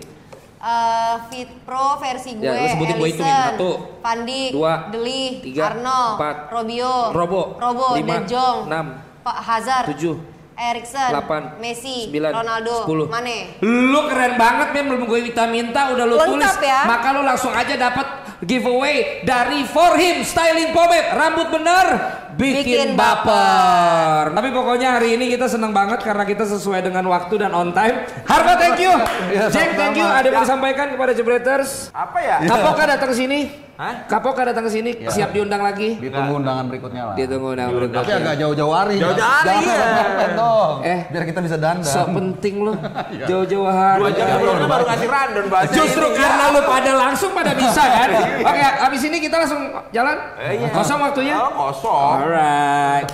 Eh, 0.58 1.14
Fit 1.30 1.46
Pro 1.62 2.02
versi 2.02 2.34
gue, 2.34 2.42
Ya, 2.42 2.50
lu 2.50 2.66
sebutin 2.68 2.98
nih. 2.98 3.04
Ellison, 3.06 3.30
Satu, 3.30 3.70
Van 4.02 4.18
Dijk, 4.26 4.50
dua, 4.50 4.72
Deli, 4.90 5.22
tiga, 5.38 5.70
Arnold, 5.70 6.18
empat, 6.18 6.36
Robio, 6.50 6.94
Robo, 7.14 7.42
Robo, 7.54 7.86
lima, 7.94 8.18
De 8.18 8.26
Jong, 8.26 8.66
enam, 8.66 8.86
Pak 9.22 9.38
Hazard, 9.38 9.86
tujuh, 9.94 10.18
Erikson, 10.58 11.14
delapan, 11.14 11.54
Messi, 11.62 12.10
sembilan, 12.10 12.30
Ronaldo, 12.34 12.74
sepuluh. 12.82 13.06
Mane. 13.06 13.62
Lu 13.62 14.10
keren 14.10 14.34
banget 14.34 14.68
men 14.74 14.84
belum 14.90 15.02
gue 15.06 15.18
minta-minta 15.30 15.94
udah 15.94 16.04
lu 16.04 16.14
Lengkap 16.18 16.26
tulis. 16.26 16.54
ya. 16.66 16.80
Maka 16.84 17.06
lu 17.14 17.22
langsung 17.22 17.54
aja 17.54 17.74
dapat 17.78 18.06
giveaway 18.42 19.24
dari 19.26 19.66
For 19.66 19.98
Him 19.98 20.22
Styling 20.22 20.70
Pomade. 20.70 21.14
Rambut 21.14 21.48
bener 21.50 21.86
bikin, 22.38 22.62
Bikin 22.62 22.88
baper. 22.94 24.30
Tapi 24.32 24.48
pokoknya 24.54 24.98
hari 24.98 25.18
ini 25.18 25.30
kita 25.34 25.50
seneng 25.50 25.74
banget 25.74 26.00
karena 26.06 26.22
kita 26.22 26.46
sesuai 26.46 26.86
dengan 26.86 27.04
waktu 27.10 27.34
dan 27.38 27.50
on 27.50 27.74
time. 27.74 28.06
Harga 28.24 28.54
thank 28.56 28.78
you. 28.78 28.92
Iya, 29.34 29.50
Jack 29.50 29.74
thank 29.74 29.98
you. 29.98 30.06
Ada 30.06 30.30
yang 30.30 30.34
mau 30.38 30.44
disampaikan 30.46 30.86
kepada 30.94 31.12
Jebreters? 31.12 31.90
apa 31.90 32.18
ya? 32.22 32.36
Kapoka 32.46 32.82
datang 32.86 33.10
ke 33.10 33.16
sini. 33.16 33.67
Hah? 33.78 34.10
Kapoka 34.10 34.42
datang 34.42 34.66
ke 34.66 34.74
sini. 34.74 34.90
Siap 35.06 35.30
diundang 35.30 35.62
lagi. 35.62 36.02
Ditunggu 36.02 36.42
undangan 36.42 36.66
berikutnya 36.66 37.02
lah. 37.06 37.14
Ditunggu 37.14 37.54
undang 37.54 37.70
Tapi 37.70 37.78
berikutnya. 37.78 38.16
agak 38.18 38.34
jauh-jauh 38.42 38.74
hari. 38.74 38.96
Jauh-jauh 38.98 39.30
hari, 39.30 39.46
Jangan 39.46 39.62
iya. 39.62 39.86
mepet 40.02 40.30
dong. 40.34 40.72
Eh. 40.82 40.98
biar 41.06 41.24
kita 41.30 41.40
bisa 41.46 41.56
dandan. 41.56 41.86
So 41.86 42.02
penting 42.10 42.54
lu. 42.58 42.74
Jauh-jauh 43.30 43.70
hari. 43.70 44.02
Dua 44.02 44.10
jam 44.10 44.26
sebelumnya 44.34 44.66
baru 44.66 44.82
ngasih 44.82 45.08
random 45.08 45.44
bahasa 45.46 45.70
Justru 45.70 46.06
ini. 46.10 46.18
karena 46.18 46.44
lu 46.50 46.60
pada 46.66 46.92
langsung 46.98 47.30
pada 47.30 47.52
bisa 47.54 47.82
kan? 47.86 48.08
Oke, 48.50 48.62
habis 48.82 49.02
ini 49.06 49.16
kita 49.22 49.36
langsung 49.38 49.62
jalan. 49.94 50.16
Eh, 50.42 50.52
iya. 50.58 50.68
Kosong 50.74 50.98
waktunya. 50.98 51.34
Oh, 51.38 51.50
kosong. 51.70 52.12
Alright. 52.18 53.06